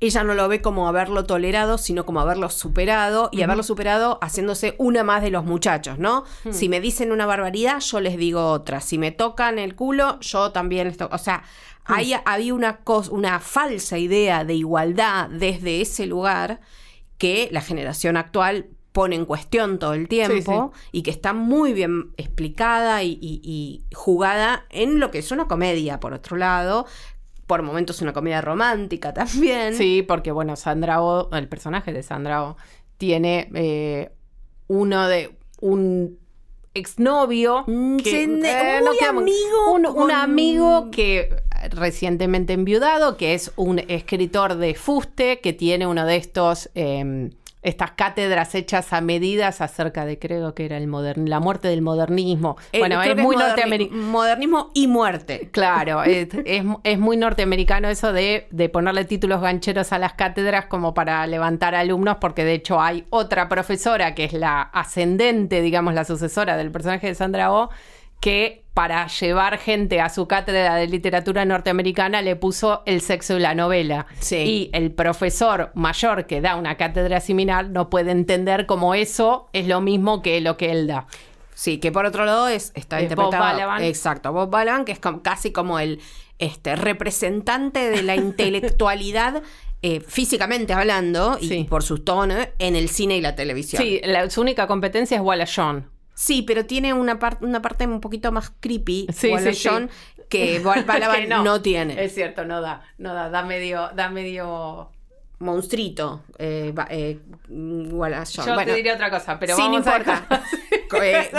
Ella 0.00 0.22
no 0.22 0.34
lo 0.34 0.46
ve 0.48 0.62
como 0.62 0.86
haberlo 0.86 1.24
tolerado, 1.26 1.76
sino 1.76 2.06
como 2.06 2.20
haberlo 2.20 2.50
superado 2.50 3.30
y 3.32 3.42
haberlo 3.42 3.64
superado 3.64 4.18
haciéndose 4.22 4.76
una 4.78 5.02
más 5.02 5.22
de 5.22 5.30
los 5.30 5.44
muchachos, 5.44 5.98
¿no? 5.98 6.24
Si 6.50 6.68
me 6.68 6.80
dicen 6.80 7.10
una 7.10 7.26
barbaridad, 7.26 7.80
yo 7.80 8.00
les 8.00 8.16
digo 8.16 8.46
otra. 8.50 8.80
Si 8.80 8.96
me 8.96 9.10
tocan 9.10 9.58
el 9.58 9.74
culo, 9.74 10.20
yo 10.20 10.52
también 10.52 10.86
les 10.86 10.96
toco. 10.96 11.14
O 11.14 11.18
sea, 11.18 11.42
había 11.84 12.22
una, 12.54 12.80
una 13.10 13.40
falsa 13.40 13.98
idea 13.98 14.44
de 14.44 14.54
igualdad 14.54 15.28
desde 15.30 15.80
ese 15.80 16.06
lugar 16.06 16.60
que 17.16 17.48
la 17.50 17.60
generación 17.60 18.16
actual 18.16 18.68
pone 18.92 19.16
en 19.16 19.26
cuestión 19.26 19.78
todo 19.78 19.94
el 19.94 20.08
tiempo 20.08 20.72
y 20.92 21.02
que 21.02 21.10
está 21.10 21.32
muy 21.32 21.72
bien 21.72 22.12
explicada 22.16 23.02
y, 23.02 23.84
jugada 23.94 24.66
en 24.70 25.00
lo 25.00 25.10
que 25.10 25.18
es 25.18 25.30
una 25.30 25.46
comedia, 25.46 26.00
por 26.00 26.12
otro 26.14 26.36
lado. 26.36 26.86
Por 27.48 27.62
momentos 27.62 28.00
una 28.00 28.12
comedia 28.12 28.40
romántica 28.40 29.12
también. 29.12 29.74
Sí, 29.74 30.04
porque 30.06 30.30
bueno, 30.30 30.54
Sandra 30.54 31.02
O, 31.02 31.34
el 31.34 31.48
personaje 31.48 31.92
de 31.92 32.04
Sandra 32.04 32.44
O, 32.44 32.56
tiene 32.96 33.50
eh, 33.54 34.12
uno 34.68 35.08
de 35.08 35.36
un 35.60 36.18
exnovio 36.74 37.64
que, 37.66 38.24
eh, 38.24 38.80
amigo 39.08 39.72
un, 39.72 40.10
amigo 40.10 40.90
que 40.90 41.34
recientemente 41.70 42.52
enviudado, 42.52 43.16
que 43.16 43.34
es 43.34 43.52
un 43.56 43.80
escritor 43.88 44.56
de 44.56 44.74
fuste, 44.74 45.40
que 45.40 45.52
tiene 45.52 45.86
uno 45.86 46.06
de 46.06 46.16
estos, 46.16 46.70
em, 46.74 47.30
estas 47.62 47.92
cátedras 47.92 48.54
hechas 48.54 48.92
a 48.92 49.00
medidas 49.00 49.60
acerca 49.60 50.04
de, 50.04 50.18
creo 50.18 50.54
que 50.54 50.64
era 50.64 50.76
el 50.76 50.88
la 51.28 51.40
muerte 51.40 51.68
del 51.68 51.82
modernismo. 51.82 52.56
Eh, 52.72 52.78
bueno, 52.78 53.02
es 53.02 53.16
muy 53.16 53.36
norteamericano. 53.36 54.02
Modernismo 54.02 54.70
y 54.74 54.86
muerte. 54.86 55.50
Claro, 55.58 56.04
es, 56.04 56.28
es, 56.84 56.98
muy 56.98 57.16
norteamericano 57.16 57.88
eso 57.88 58.12
de, 58.12 58.46
de 58.50 58.68
ponerle 58.68 59.04
títulos 59.04 59.40
gancheros 59.40 59.92
a 59.92 59.98
las 59.98 60.12
cátedras 60.12 60.66
como 60.66 60.94
para 60.94 61.26
levantar 61.26 61.74
alumnos, 61.74 62.18
porque 62.20 62.44
de 62.44 62.54
hecho 62.54 62.80
hay 62.80 63.06
otra 63.10 63.48
profesora 63.48 64.14
que 64.14 64.24
es 64.24 64.32
la 64.32 64.62
ascendente, 64.62 65.60
digamos, 65.60 65.94
la 65.94 66.04
sucesora 66.04 66.56
del 66.56 66.70
personaje 66.70 67.08
de 67.08 67.14
Sandra 67.14 67.52
O, 67.52 67.70
que 68.20 68.64
para 68.78 69.08
llevar 69.08 69.58
gente 69.58 70.00
a 70.00 70.08
su 70.08 70.28
cátedra 70.28 70.76
de 70.76 70.86
literatura 70.86 71.44
norteamericana 71.44 72.22
le 72.22 72.36
puso 72.36 72.84
el 72.86 73.00
sexo 73.00 73.36
y 73.36 73.40
la 73.40 73.52
novela. 73.52 74.06
Y 74.30 74.70
el 74.72 74.92
profesor 74.92 75.72
mayor 75.74 76.26
que 76.26 76.40
da 76.40 76.54
una 76.54 76.76
cátedra 76.76 77.18
similar 77.18 77.70
no 77.70 77.90
puede 77.90 78.12
entender 78.12 78.66
cómo 78.66 78.94
eso 78.94 79.48
es 79.52 79.66
lo 79.66 79.80
mismo 79.80 80.22
que 80.22 80.40
lo 80.40 80.56
que 80.56 80.70
él 80.70 80.86
da. 80.86 81.08
Sí, 81.54 81.78
que 81.78 81.90
por 81.90 82.06
otro 82.06 82.24
lado 82.24 82.46
es, 82.46 82.70
está 82.76 83.02
interpretado. 83.02 83.78
Exacto, 83.80 84.32
Bob 84.32 84.48
Balaban, 84.48 84.84
que 84.84 84.92
es 84.92 85.00
casi 85.24 85.50
como 85.50 85.80
el 85.80 86.00
este, 86.38 86.76
representante 86.76 87.90
de 87.90 88.04
la 88.04 88.14
intelectualidad 88.14 89.42
eh, 89.82 89.98
físicamente 90.06 90.72
hablando 90.72 91.36
y 91.40 91.64
por 91.64 91.82
sus 91.82 92.04
tonos 92.04 92.46
en 92.60 92.76
el 92.76 92.90
cine 92.90 93.16
y 93.16 93.22
la 93.22 93.34
televisión. 93.34 93.82
Sí, 93.82 94.00
su 94.28 94.40
única 94.40 94.68
competencia 94.68 95.16
es 95.16 95.20
Wallace 95.20 95.52
John. 95.56 95.97
Sí, 96.18 96.42
pero 96.42 96.66
tiene 96.66 96.92
una, 96.92 97.16
una 97.42 97.62
parte 97.62 97.86
un 97.86 98.00
poquito 98.00 98.32
más 98.32 98.50
creepy, 98.58 99.06
sí, 99.14 99.30
John, 99.62 99.88
que 100.28 100.58
Balaban 100.86 101.28
no, 101.28 101.62
tiene. 101.62 102.02
Es 102.02 102.12
cierto, 102.12 102.44
no 102.44 102.60
da, 102.60 102.82
no 102.98 103.14
da, 103.14 103.30
da 103.30 103.44
medio, 103.44 103.90
da 103.94 104.08
medio 104.08 104.90
monstruito 105.38 106.24
eh, 106.36 106.74
eh, 106.90 107.20
Wallace 107.48 108.42
Yo 108.44 108.56
te 108.56 108.74
diría 108.74 108.94
otra 108.94 109.10
cosa, 109.10 109.38
pero 109.38 109.54
sí, 109.56 109.62
vamos 109.62 109.86
no 109.86 109.92
importa. 109.92 110.42
eh, 111.00 111.30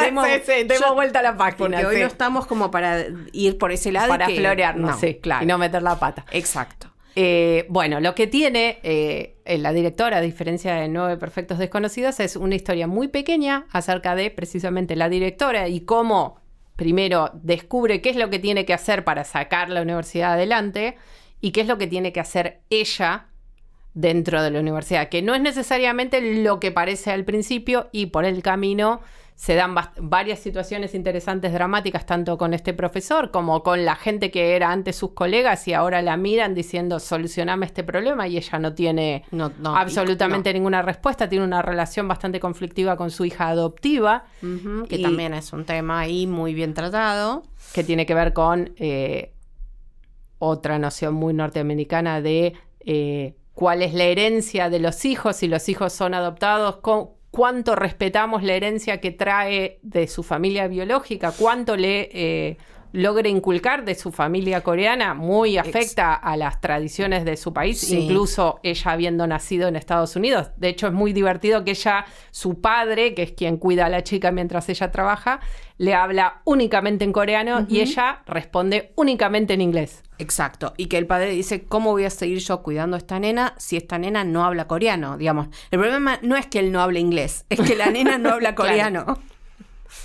demos, 0.65 0.95
vuelta 0.95 1.19
a 1.19 1.23
la 1.23 1.35
página. 1.35 1.81
Porque 1.81 1.85
hoy 1.85 1.99
no 1.99 2.07
estamos 2.07 2.47
como 2.47 2.71
para 2.71 3.03
ir 3.33 3.57
por 3.57 3.73
ese 3.73 3.91
lado. 3.91 4.07
Para 4.07 4.29
florearnos, 4.29 4.97
sí, 4.97 5.15
claro. 5.15 5.43
Y 5.43 5.47
no 5.47 5.57
meter 5.57 5.83
la 5.83 5.99
pata. 5.99 6.25
Exacto. 6.31 6.89
Eh, 7.21 7.65
bueno, 7.67 7.99
lo 7.99 8.15
que 8.15 8.27
tiene 8.27 8.79
eh, 8.81 9.35
la 9.45 9.73
directora, 9.73 10.19
a 10.19 10.21
diferencia 10.21 10.75
de 10.75 10.87
Nueve 10.87 11.17
Perfectos 11.17 11.57
Desconocidos, 11.57 12.21
es 12.21 12.37
una 12.37 12.55
historia 12.55 12.87
muy 12.87 13.09
pequeña 13.09 13.67
acerca 13.71 14.15
de 14.15 14.31
precisamente 14.31 14.95
la 14.95 15.09
directora 15.09 15.67
y 15.67 15.81
cómo 15.81 16.39
primero 16.77 17.29
descubre 17.33 17.99
qué 18.01 18.11
es 18.11 18.15
lo 18.15 18.29
que 18.29 18.39
tiene 18.39 18.63
que 18.63 18.73
hacer 18.73 19.03
para 19.03 19.25
sacar 19.25 19.69
la 19.69 19.81
universidad 19.81 20.31
adelante 20.35 20.95
y 21.41 21.51
qué 21.51 21.59
es 21.59 21.67
lo 21.67 21.77
que 21.77 21.87
tiene 21.87 22.13
que 22.13 22.21
hacer 22.21 22.61
ella 22.69 23.27
dentro 23.99 24.41
de 24.41 24.49
la 24.49 24.61
universidad, 24.61 25.09
que 25.09 25.21
no 25.21 25.35
es 25.35 25.41
necesariamente 25.41 26.21
lo 26.41 26.61
que 26.61 26.71
parece 26.71 27.11
al 27.11 27.25
principio 27.25 27.89
y 27.91 28.07
por 28.07 28.23
el 28.23 28.41
camino 28.41 29.01
se 29.35 29.55
dan 29.55 29.75
varias 29.97 30.39
situaciones 30.39 30.93
interesantes, 30.95 31.51
dramáticas, 31.53 32.05
tanto 32.05 32.37
con 32.37 32.53
este 32.53 32.73
profesor 32.73 33.31
como 33.31 33.61
con 33.63 33.85
la 33.85 33.95
gente 33.95 34.31
que 34.31 34.55
era 34.55 34.71
antes 34.71 34.95
sus 34.97 35.11
colegas 35.11 35.67
y 35.67 35.73
ahora 35.73 36.01
la 36.01 36.17
miran 36.17 36.55
diciendo 36.55 36.99
solucioname 36.99 37.65
este 37.65 37.83
problema 37.83 38.27
y 38.27 38.37
ella 38.37 38.59
no 38.59 38.73
tiene 38.73 39.23
absolutamente 39.63 40.53
ninguna 40.53 40.81
respuesta, 40.81 41.27
tiene 41.27 41.45
una 41.45 41.61
relación 41.61 42.07
bastante 42.07 42.39
conflictiva 42.39 42.95
con 42.95 43.11
su 43.11 43.25
hija 43.25 43.49
adoptiva. 43.49 44.25
que 44.87 44.99
también 44.99 45.33
es 45.33 45.51
un 45.51 45.65
tema 45.65 45.99
ahí 45.99 46.25
muy 46.25 46.53
bien 46.53 46.73
tratado. 46.73 47.43
Que 47.73 47.83
tiene 47.83 48.05
que 48.05 48.13
ver 48.13 48.33
con 48.33 48.73
eh, 48.77 49.33
otra 50.37 50.79
noción 50.79 51.13
muy 51.15 51.33
norteamericana 51.33 52.21
de... 52.21 52.53
Eh, 52.81 53.35
cuál 53.59 53.81
es 53.81 53.93
la 53.93 54.05
herencia 54.05 54.69
de 54.69 54.79
los 54.79 55.03
hijos, 55.03 55.35
si 55.35 55.49
los 55.49 55.67
hijos 55.67 55.91
son 55.91 56.13
adoptados, 56.13 56.79
cuánto 57.29 57.75
respetamos 57.75 58.41
la 58.41 58.53
herencia 58.53 59.01
que 59.01 59.11
trae 59.11 59.79
de 59.81 60.07
su 60.07 60.23
familia 60.23 60.69
biológica, 60.69 61.33
cuánto 61.37 61.75
le 61.75 62.09
eh, 62.13 62.57
logra 62.91 63.27
inculcar 63.29 63.85
de 63.85 63.95
su 63.95 64.11
familia 64.11 64.61
coreana, 64.61 65.13
muy 65.13 65.57
afecta 65.57 66.13
a 66.13 66.35
las 66.37 66.59
tradiciones 66.61 67.25
de 67.25 67.37
su 67.37 67.53
país, 67.53 67.89
incluso 67.91 68.59
ella 68.63 68.91
habiendo 68.91 69.27
nacido 69.27 69.67
en 69.67 69.75
Estados 69.75 70.15
Unidos. 70.15 70.49
De 70.57 70.69
hecho, 70.69 70.87
es 70.87 70.93
muy 70.93 71.13
divertido 71.13 71.63
que 71.63 71.71
ella, 71.71 72.05
su 72.31 72.61
padre, 72.61 73.13
que 73.13 73.23
es 73.23 73.31
quien 73.33 73.57
cuida 73.57 73.85
a 73.85 73.89
la 73.89 74.03
chica 74.03 74.31
mientras 74.31 74.69
ella 74.69 74.91
trabaja, 74.91 75.39
le 75.77 75.93
habla 75.93 76.41
únicamente 76.43 77.05
en 77.05 77.13
coreano 77.13 77.65
y 77.69 77.79
ella 77.79 78.21
responde 78.25 78.91
únicamente 78.95 79.53
en 79.53 79.61
inglés. 79.61 80.03
Exacto. 80.17 80.73
Y 80.75 80.87
que 80.87 80.97
el 80.97 81.07
padre 81.07 81.31
dice, 81.31 81.63
¿cómo 81.63 81.91
voy 81.91 82.03
a 82.03 82.09
seguir 82.09 82.39
yo 82.39 82.61
cuidando 82.61 82.95
a 82.95 82.99
esta 82.99 83.19
nena 83.19 83.55
si 83.57 83.77
esta 83.77 83.97
nena 83.97 84.25
no 84.25 84.43
habla 84.43 84.67
coreano? 84.67 85.17
Digamos, 85.17 85.47
el 85.71 85.79
problema 85.79 86.19
no 86.21 86.35
es 86.35 86.47
que 86.47 86.59
él 86.59 86.71
no 86.71 86.81
hable 86.81 86.99
inglés, 86.99 87.45
es 87.49 87.61
que 87.61 87.75
la 87.75 87.89
nena 87.89 88.17
no 88.17 88.31
habla 88.31 88.55
coreano. 88.55 89.17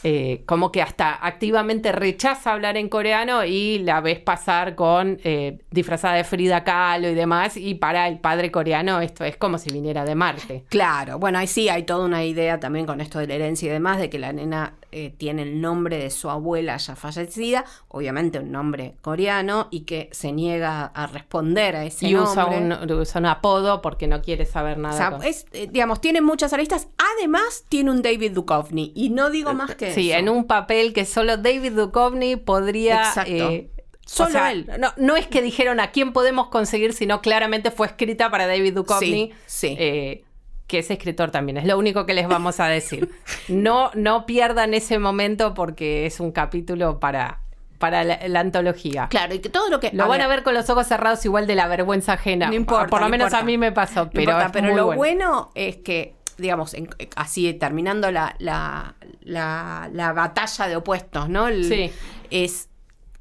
Eh, 0.03 0.43
como 0.47 0.73
que 0.73 0.83
hasta 0.83 1.15
activamente 1.27 1.93
rechaza 1.93 2.53
hablar 2.53 2.77
en 2.77 2.89
coreano 2.89 3.45
y 3.45 3.79
la 3.79 4.01
ves 4.01 4.19
pasar 4.19 4.75
con 4.75 5.19
eh, 5.25 5.59
disfrazada 5.71 6.15
de 6.15 6.25
Frida 6.25 6.65
Kahlo 6.65 7.09
y 7.09 7.15
demás, 7.15 7.57
y 7.57 7.75
para 7.75 8.09
el 8.09 8.19
padre 8.19 8.51
coreano 8.51 9.01
esto 9.01 9.25
es 9.25 9.37
como 9.37 9.59
si 9.59 9.73
viniera 9.73 10.05
de 10.05 10.15
Marte. 10.15 10.65
Claro, 10.69 11.19
bueno, 11.19 11.39
ahí 11.39 11.47
sí 11.47 11.69
hay 11.69 11.85
toda 11.85 12.05
una 12.05 12.25
idea 12.25 12.61
también 12.61 12.87
con 12.87 13.01
esto 13.01 13.19
de 13.19 13.27
la 13.27 13.35
herencia 13.35 13.69
y 13.69 13.73
demás, 13.73 13.99
de 13.99 14.11
que 14.11 14.19
la 14.19 14.33
nena 14.33 14.75
eh, 14.97 15.11
tiene 15.11 15.43
el 15.43 15.61
nombre 15.61 15.99
de 15.99 16.11
su 16.11 16.31
abuela 16.31 16.77
ya 16.77 16.95
fallecida, 16.95 17.65
obviamente 17.89 18.39
un 18.39 18.53
nombre 18.53 18.95
coreano, 19.03 19.67
y 19.73 19.81
que 19.81 20.09
se 20.13 20.31
niega 20.31 20.85
a 20.85 21.09
responder 21.09 21.75
a 21.75 21.85
ese 21.85 22.07
y 22.07 22.13
nombre. 22.13 22.31
Usa 22.31 22.47
un, 22.47 22.93
usa 22.93 23.19
un 23.19 23.27
apodo 23.27 23.83
porque 23.83 24.07
no 24.07 24.23
quiere 24.23 24.47
saber 24.47 24.79
nada. 24.79 25.17
O 25.17 25.21
sea, 25.21 25.29
es, 25.29 25.47
digamos, 25.51 26.01
tiene 26.01 26.21
muchas 26.21 26.53
aristas. 26.53 26.87
Además, 27.19 27.65
tiene 27.69 27.91
un 27.91 28.03
David 28.03 28.31
Duchovny. 28.31 28.93
Y 28.95 29.11
no 29.11 29.31
digo 29.31 29.53
más 29.53 29.75
que 29.75 29.93
Sí, 29.93 30.13
en 30.13 30.29
un 30.29 30.45
papel 30.45 30.93
que 30.93 31.05
solo 31.05 31.39
David 31.39 31.73
Duchovny 31.73 32.37
podría... 32.37 33.09
Exacto. 33.09 33.75
Solo 34.07 34.47
él. 34.47 34.71
No, 34.79 34.93
no, 34.97 35.17
es 35.17 35.27
que 35.27 35.43
dijeron 35.43 35.81
a 35.81 35.91
quién 35.91 36.13
podemos 36.13 36.49
conseguir, 36.49 36.93
sino 36.93 37.21
claramente 37.21 37.71
fue 37.73 37.89
escrita 37.89 38.31
para 38.31 38.47
David 38.47 38.75
Duchovny. 38.75 39.33
Sí. 39.47 39.75
Eh, 39.77 40.25
que 40.67 40.79
es 40.79 40.91
escritor 40.91 41.31
también, 41.31 41.59
es 41.59 41.65
lo 41.67 41.79
único 41.79 42.07
que 42.07 42.15
les 42.15 42.29
vamos 42.29 42.61
a 42.61 42.67
decir. 42.67 43.11
No, 43.49 43.91
no 43.95 44.25
pierdan 44.27 44.73
ese 44.75 44.99
momento 44.99 45.55
porque 45.55 46.07
es 46.07 46.21
un 46.21 46.33
capítulo 46.33 46.99
para, 46.99 47.41
para 47.79 48.05
la, 48.05 48.41
antología. 48.41 49.09
Claro, 49.09 49.35
y 49.35 49.41
que 49.41 49.51
todo 49.51 49.69
lo 49.69 49.81
que... 49.81 49.91
Lo 49.93 50.09
van 50.09 50.23
a 50.23 50.27
ver 50.27 50.43
con 50.43 50.55
los 50.55 50.69
ojos 50.71 50.87
cerrados 50.87 51.25
igual 51.27 51.47
de 51.47 51.55
la 51.55 51.69
vergüenza 51.69 52.15
ajena. 52.15 52.49
No 52.49 52.55
importa. 52.55 52.87
Por 52.87 53.03
lo 53.03 53.09
menos 53.09 53.35
a 53.35 53.43
mí 53.43 53.59
me 53.59 53.73
pasó, 53.73 54.09
pero, 54.11 54.39
pero 54.53 54.75
lo 54.75 54.95
bueno. 54.95 55.51
es 55.55 55.77
que 55.77 56.15
digamos, 56.37 56.75
así 57.17 57.53
terminando 57.55 58.11
la, 58.11 58.35
la, 58.39 58.95
la, 59.23 60.13
batalla 60.13 60.69
de 60.69 60.77
opuestos, 60.77 61.29
¿no? 61.29 61.49
sí. 61.49 61.93
Es 62.31 62.69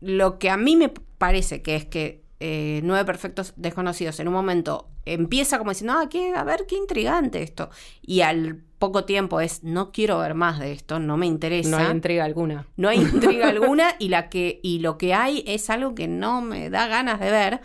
lo 0.01 0.39
que 0.39 0.49
a 0.49 0.57
mí 0.57 0.75
me 0.75 0.89
parece 0.89 1.61
que 1.61 1.75
es 1.75 1.85
que 1.85 2.23
eh, 2.39 2.81
Nueve 2.83 3.05
Perfectos 3.05 3.53
Desconocidos 3.55 4.19
en 4.19 4.27
un 4.27 4.33
momento 4.33 4.89
empieza 5.05 5.57
como 5.57 5.71
diciendo, 5.71 5.93
ah, 5.97 6.09
qué, 6.09 6.33
a 6.35 6.43
ver, 6.43 6.65
qué 6.67 6.75
intrigante 6.75 7.41
esto. 7.41 7.69
Y 8.01 8.21
al 8.21 8.61
poco 8.79 9.05
tiempo 9.05 9.39
es, 9.39 9.63
no 9.63 9.91
quiero 9.91 10.19
ver 10.19 10.33
más 10.33 10.59
de 10.59 10.73
esto, 10.73 10.99
no 10.99 11.15
me 11.15 11.25
interesa. 11.25 11.69
No 11.69 11.77
hay 11.77 11.91
intriga 11.91 12.25
alguna. 12.25 12.67
No 12.75 12.89
hay 12.89 12.99
intriga 12.99 13.47
alguna 13.49 13.95
y, 13.99 14.09
la 14.09 14.29
que, 14.29 14.59
y 14.61 14.79
lo 14.79 14.97
que 14.97 15.13
hay 15.13 15.43
es 15.47 15.69
algo 15.69 15.95
que 15.95 16.07
no 16.07 16.41
me 16.41 16.69
da 16.69 16.87
ganas 16.87 17.19
de 17.19 17.31
ver. 17.31 17.61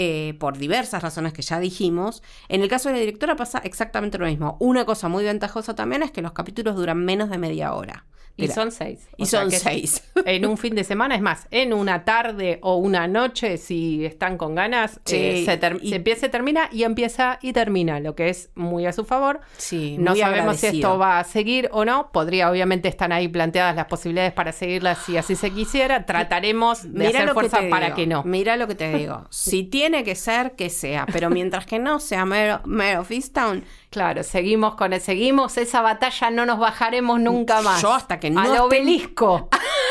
Eh, 0.00 0.34
por 0.38 0.56
diversas 0.58 1.02
razones 1.02 1.32
que 1.32 1.42
ya 1.42 1.58
dijimos. 1.58 2.22
En 2.48 2.62
el 2.62 2.68
caso 2.68 2.88
de 2.88 2.94
la 2.94 3.00
directora 3.00 3.34
pasa 3.34 3.58
exactamente 3.64 4.16
lo 4.16 4.26
mismo. 4.26 4.56
Una 4.60 4.84
cosa 4.84 5.08
muy 5.08 5.24
ventajosa 5.24 5.74
también 5.74 6.04
es 6.04 6.12
que 6.12 6.22
los 6.22 6.30
capítulos 6.30 6.76
duran 6.76 7.04
menos 7.04 7.30
de 7.30 7.38
media 7.38 7.74
hora. 7.74 8.04
Y 8.38 8.48
son 8.48 8.70
seis. 8.70 9.08
Y 9.16 9.26
son 9.26 9.50
seis. 9.50 10.04
En 10.24 10.46
un 10.46 10.58
fin 10.58 10.74
de 10.74 10.84
semana, 10.84 11.14
es 11.14 11.22
más, 11.22 11.46
en 11.50 11.72
una 11.72 12.04
tarde 12.04 12.58
o 12.62 12.76
una 12.76 13.08
noche, 13.08 13.56
si 13.56 14.04
están 14.04 14.36
con 14.36 14.54
ganas, 14.54 15.00
eh, 15.10 15.44
se, 15.44 15.94
empieza 15.94 16.26
y 16.26 16.28
termina 16.28 16.68
y 16.70 16.82
empieza 16.82 17.38
y 17.40 17.52
termina, 17.52 17.98
lo 18.00 18.14
que 18.14 18.28
es 18.28 18.50
muy 18.54 18.84
a 18.84 18.92
su 18.92 19.04
favor. 19.04 19.40
Sí, 19.56 19.96
no 19.98 20.14
sabemos 20.14 20.58
si 20.58 20.66
esto 20.66 20.98
va 20.98 21.20
a 21.20 21.24
seguir 21.24 21.68
o 21.72 21.84
no. 21.84 22.10
Podría, 22.12 22.50
obviamente, 22.50 22.88
están 22.88 23.12
ahí 23.12 23.28
planteadas 23.28 23.74
las 23.74 23.86
posibilidades 23.86 24.32
para 24.32 24.52
seguirlas 24.52 24.98
si 24.98 25.16
así 25.16 25.34
se 25.34 25.50
quisiera. 25.50 26.04
Trataremos 26.04 26.92
de 26.92 27.08
hacer 27.08 27.30
fuerza 27.30 27.60
para 27.70 27.94
que 27.94 28.06
no. 28.06 28.22
Mira 28.24 28.56
lo 28.56 28.68
que 28.68 28.74
te 28.74 28.92
digo. 28.96 29.26
si 29.30 29.64
tiene 29.88 30.04
que 30.04 30.16
ser, 30.16 30.52
que 30.52 30.68
sea. 30.68 31.06
Pero 31.10 31.30
mientras 31.30 31.64
que 31.64 31.78
no 31.78 31.98
sea 31.98 32.26
Mare, 32.26 32.98
of 32.98 33.10
Easttown, 33.10 33.64
Claro, 33.88 34.22
seguimos 34.22 34.74
con 34.74 34.92
el, 34.92 35.00
seguimos 35.00 35.56
esa 35.56 35.80
batalla, 35.80 36.30
no 36.30 36.44
nos 36.44 36.58
bajaremos 36.58 37.18
nunca 37.18 37.62
más. 37.62 37.80
Yo 37.80 37.94
hasta 37.94 38.20
que 38.20 38.28
no. 38.28 38.42
Al 38.42 38.58
obelisco. 38.58 39.48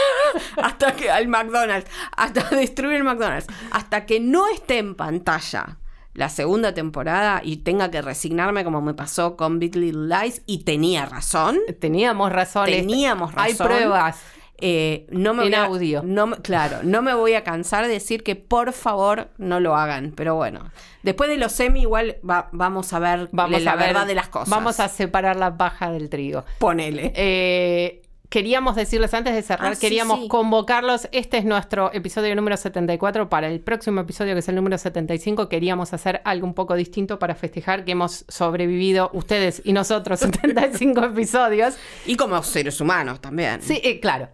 hasta 0.62 0.96
que 0.96 1.10
al 1.10 1.28
McDonald's, 1.28 1.90
hasta 2.16 2.48
destruir 2.56 2.98
el 2.98 3.04
McDonald's, 3.04 3.48
hasta 3.72 4.06
que 4.06 4.20
no 4.20 4.48
esté 4.48 4.78
en 4.78 4.94
pantalla 4.94 5.80
la 6.14 6.30
segunda 6.30 6.76
temporada 6.76 7.42
y 7.44 7.58
tenga 7.58 7.90
que 7.90 8.04
resignarme 8.04 8.64
como 8.64 8.82
me 8.82 8.94
pasó 8.94 9.36
con 9.36 9.58
Big 9.58 9.76
Little 9.76 10.16
Lies 10.16 10.44
y 10.46 10.60
tenía 10.60 11.08
razón. 11.08 11.58
Teníamos 11.80 12.32
razón. 12.32 12.66
Teníamos 12.66 13.34
razón. 13.34 13.46
Hay 13.48 13.56
pruebas. 13.56 14.22
Eh, 14.60 15.06
no 15.10 15.34
me 15.34 15.46
en 15.46 15.56
audio. 15.56 16.02
No, 16.04 16.32
claro, 16.38 16.80
no 16.84 17.02
me 17.02 17.14
voy 17.14 17.34
a 17.34 17.44
cansar 17.44 17.86
de 17.86 17.94
decir 17.94 18.24
que 18.24 18.36
por 18.36 18.74
favor 18.74 19.30
no 19.38 19.60
lo 19.60 19.76
hagan, 19.76 20.14
pero 20.16 20.36
bueno. 20.36 20.72
Después 21.04 21.30
de 21.30 21.38
los 21.38 21.52
semi 21.52 21.82
igual 21.82 22.18
vamos 22.24 22.92
a 22.94 23.00
ver 23.00 23.30
la 23.32 23.76
verdad 23.76 24.08
de 24.08 24.16
las 24.16 24.30
cosas. 24.30 24.50
Vamos 24.50 24.80
a 24.80 24.90
separar 24.90 25.36
la 25.36 25.58
paja 25.58 25.92
del 25.92 26.10
trigo. 26.10 26.44
Ponele. 26.60 27.14
Eh, 27.16 28.02
queríamos 28.30 28.76
decirles 28.76 29.14
antes 29.14 29.34
de 29.34 29.42
cerrar, 29.42 29.74
ah, 29.74 29.76
queríamos 29.80 30.28
convocarlos. 30.28 31.08
Este 31.12 31.38
es 31.38 31.46
nuestro 31.46 31.94
episodio 31.94 32.36
número 32.36 32.58
74. 32.58 33.30
Para 33.30 33.48
el 33.48 33.60
próximo 33.60 34.02
episodio, 34.02 34.34
que 34.34 34.40
es 34.40 34.50
el 34.50 34.56
número 34.56 34.78
75, 34.78 35.48
queríamos 35.50 35.94
hacer 35.94 36.22
algo 36.26 36.48
un 36.48 36.54
poco 36.54 36.76
distinto 36.76 37.20
para 37.20 37.36
festejar 37.36 37.86
que 37.86 37.92
hemos 37.92 38.26
sobrevivido 38.28 39.12
ustedes 39.14 39.62
y 39.64 39.74
nosotros 39.74 40.20
75 40.22 41.06
episodios. 41.06 41.76
Y 42.06 42.16
como 42.16 42.42
seres 42.44 42.82
humanos 42.82 43.22
también. 43.22 43.62
Sí, 43.62 43.80
eh, 43.84 44.00
claro. 44.00 44.30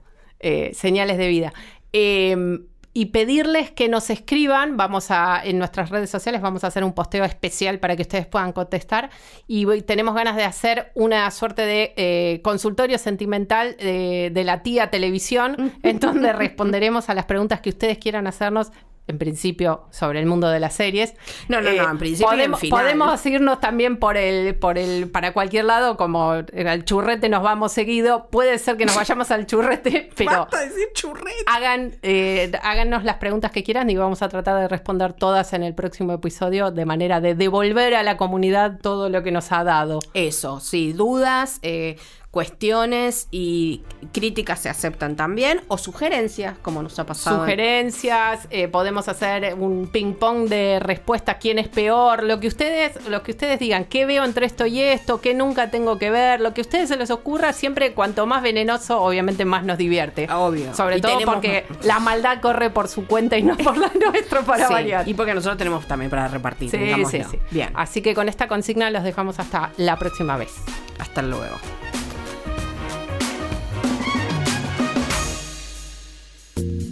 Eh, 0.45 0.73
señales 0.73 1.17
de 1.17 1.29
vida. 1.29 1.53
Em, 1.93 2.65
y 2.93 3.06
pedirles 3.08 3.71
que 3.71 3.88
nos 3.88 4.10
escriban, 4.10 4.75
vamos 4.75 5.10
a, 5.10 5.41
en 5.41 5.58
nuestras 5.58 5.89
redes 5.89 6.10
sociales 6.10 6.41
vamos 6.41 6.65
a 6.65 6.67
hacer 6.67 6.84
un 6.84 6.91
posteo 6.91 7.23
especial 7.23 7.79
para 7.79 7.95
que 7.95 8.01
ustedes 8.01 8.27
puedan 8.27 8.51
contestar 8.51 9.10
y 9.47 9.65
tenemos 9.84 10.13
ganas 10.13 10.36
de 10.36 10.43
hacer 10.43 10.91
una 10.95 11.32
suerte 11.32 11.62
de 11.62 11.93
eh, 11.95 12.41
consultorio 12.43 12.97
sentimental 12.97 13.77
de, 13.77 14.32
de 14.34 14.43
la 14.43 14.63
tía 14.63 14.91
televisión, 14.91 15.71
en 15.82 15.99
donde 15.99 16.34
responderemos 16.34 17.10
a 17.10 17.13
las 17.13 17.23
preguntas 17.23 17.62
que 17.62 17.69
ustedes 17.69 17.97
quieran 17.97 18.27
hacernos 18.27 18.73
en 19.07 19.17
principio 19.17 19.83
sobre 19.91 20.19
el 20.19 20.25
mundo 20.25 20.49
de 20.49 20.59
las 20.59 20.73
series. 20.75 21.13
No, 21.49 21.61
no, 21.61 21.71
no, 21.71 21.89
en 21.89 21.95
eh, 21.95 21.99
principio 21.99 22.29
podemos, 22.29 22.61
podemos 22.69 23.25
irnos 23.25 23.59
también 23.59 23.97
por 23.97 24.17
el, 24.17 24.55
por 24.55 24.77
el, 24.77 25.09
para 25.09 25.33
cualquier 25.33 25.65
lado, 25.65 25.97
como 25.97 26.31
al 26.31 26.85
churrete 26.85 27.27
nos 27.29 27.43
vamos 27.43 27.73
seguido. 27.73 28.27
Puede 28.29 28.57
ser 28.59 28.77
que 28.77 28.85
nos 28.85 28.95
vayamos 28.95 29.29
al 29.31 29.45
churrete, 29.45 30.09
pero 30.15 30.47
decir 30.51 30.87
churrete. 30.93 31.43
hagan, 31.47 31.95
eh, 32.01 32.51
háganos 32.63 33.03
las 33.03 33.17
preguntas 33.17 33.51
que 33.51 33.63
quieran 33.63 33.89
y 33.89 33.95
vamos 33.95 34.21
a 34.21 34.29
tratar 34.29 34.59
de 34.59 34.67
responder 34.67 35.13
todas 35.13 35.53
en 35.53 35.63
el 35.63 35.73
próximo 35.73 36.13
episodio 36.13 36.71
de 36.71 36.85
manera 36.85 37.19
de 37.19 37.35
devolver 37.35 37.95
a 37.95 38.03
la 38.03 38.17
comunidad 38.17 38.79
todo 38.81 39.09
lo 39.09 39.21
que 39.23 39.31
nos 39.31 39.51
ha 39.51 39.63
dado. 39.63 39.99
Eso, 40.13 40.59
sí, 40.59 40.93
dudas, 40.93 41.59
eh, 41.61 41.97
cuestiones 42.33 43.27
y 43.29 43.83
críticas 44.11 44.59
se 44.59 44.67
aceptan 44.67 45.15
también, 45.15 45.61
o 45.67 45.77
sugerencias, 45.77 46.57
como 46.63 46.81
nos 46.81 46.97
ha 46.97 47.05
pasado. 47.05 47.41
Sugerencias, 47.41 48.47
eh, 48.49 48.67
podemos 48.67 49.07
hacer 49.07 49.53
un 49.53 49.85
ping-pong 49.85 50.49
de 50.49 50.79
respuestas, 50.79 51.37
quién 51.39 51.59
es 51.59 51.67
peor, 51.67 52.23
lo 52.23 52.39
que 52.39 52.47
ustedes, 52.47 53.07
lo 53.07 53.21
que 53.21 53.33
ustedes 53.33 53.59
digan, 53.59 53.85
qué 53.85 54.07
veo 54.07 54.25
entre 54.25 54.47
esto 54.47 54.65
y 54.65 54.81
esto, 54.81 55.21
qué 55.21 55.35
nunca 55.35 55.69
tengo 55.69 55.99
que 55.99 56.09
ver, 56.09 56.41
lo 56.41 56.55
que 56.55 56.61
a 56.61 56.63
ustedes 56.63 56.89
se 56.89 56.97
les 56.97 57.11
ocurra, 57.11 57.53
siempre 57.53 57.93
cuanto 57.93 58.25
más 58.25 58.41
venenoso, 58.41 58.99
obviamente 58.99 59.45
más 59.45 59.63
nos 59.63 59.77
divierte. 59.77 60.27
Obvio. 60.31 60.73
Sobre 60.73 61.01
todo 61.01 61.19
porque 61.25 61.65
la 61.83 61.99
maldad 61.99 62.41
corre 62.41 62.71
por 62.71 62.87
su 62.87 63.05
cuenta 63.05 63.37
y 63.37 63.43
no 63.43 63.55
por 63.57 63.77
la 63.77 63.91
nuestra 64.11 64.41
para 64.41 64.69
variar. 64.69 65.07
Y 65.07 65.13
porque 65.13 65.35
nosotros 65.35 65.59
tenemos 65.59 65.85
también 65.85 66.09
para 66.09 66.27
repartir. 66.29 66.71
Sí, 66.71 67.05
sí, 67.11 67.21
sí. 67.29 67.37
Bien. 67.51 67.69
Así 67.75 68.01
que 68.01 68.15
con 68.15 68.27
esta 68.27 68.47
consigna 68.47 68.89
los 68.89 69.03
dejamos 69.03 69.37
hasta 69.37 69.71
la 69.77 69.99
próxima 69.99 70.35
vez. 70.35 70.55
Hasta 70.97 71.21
luego. 71.21 71.57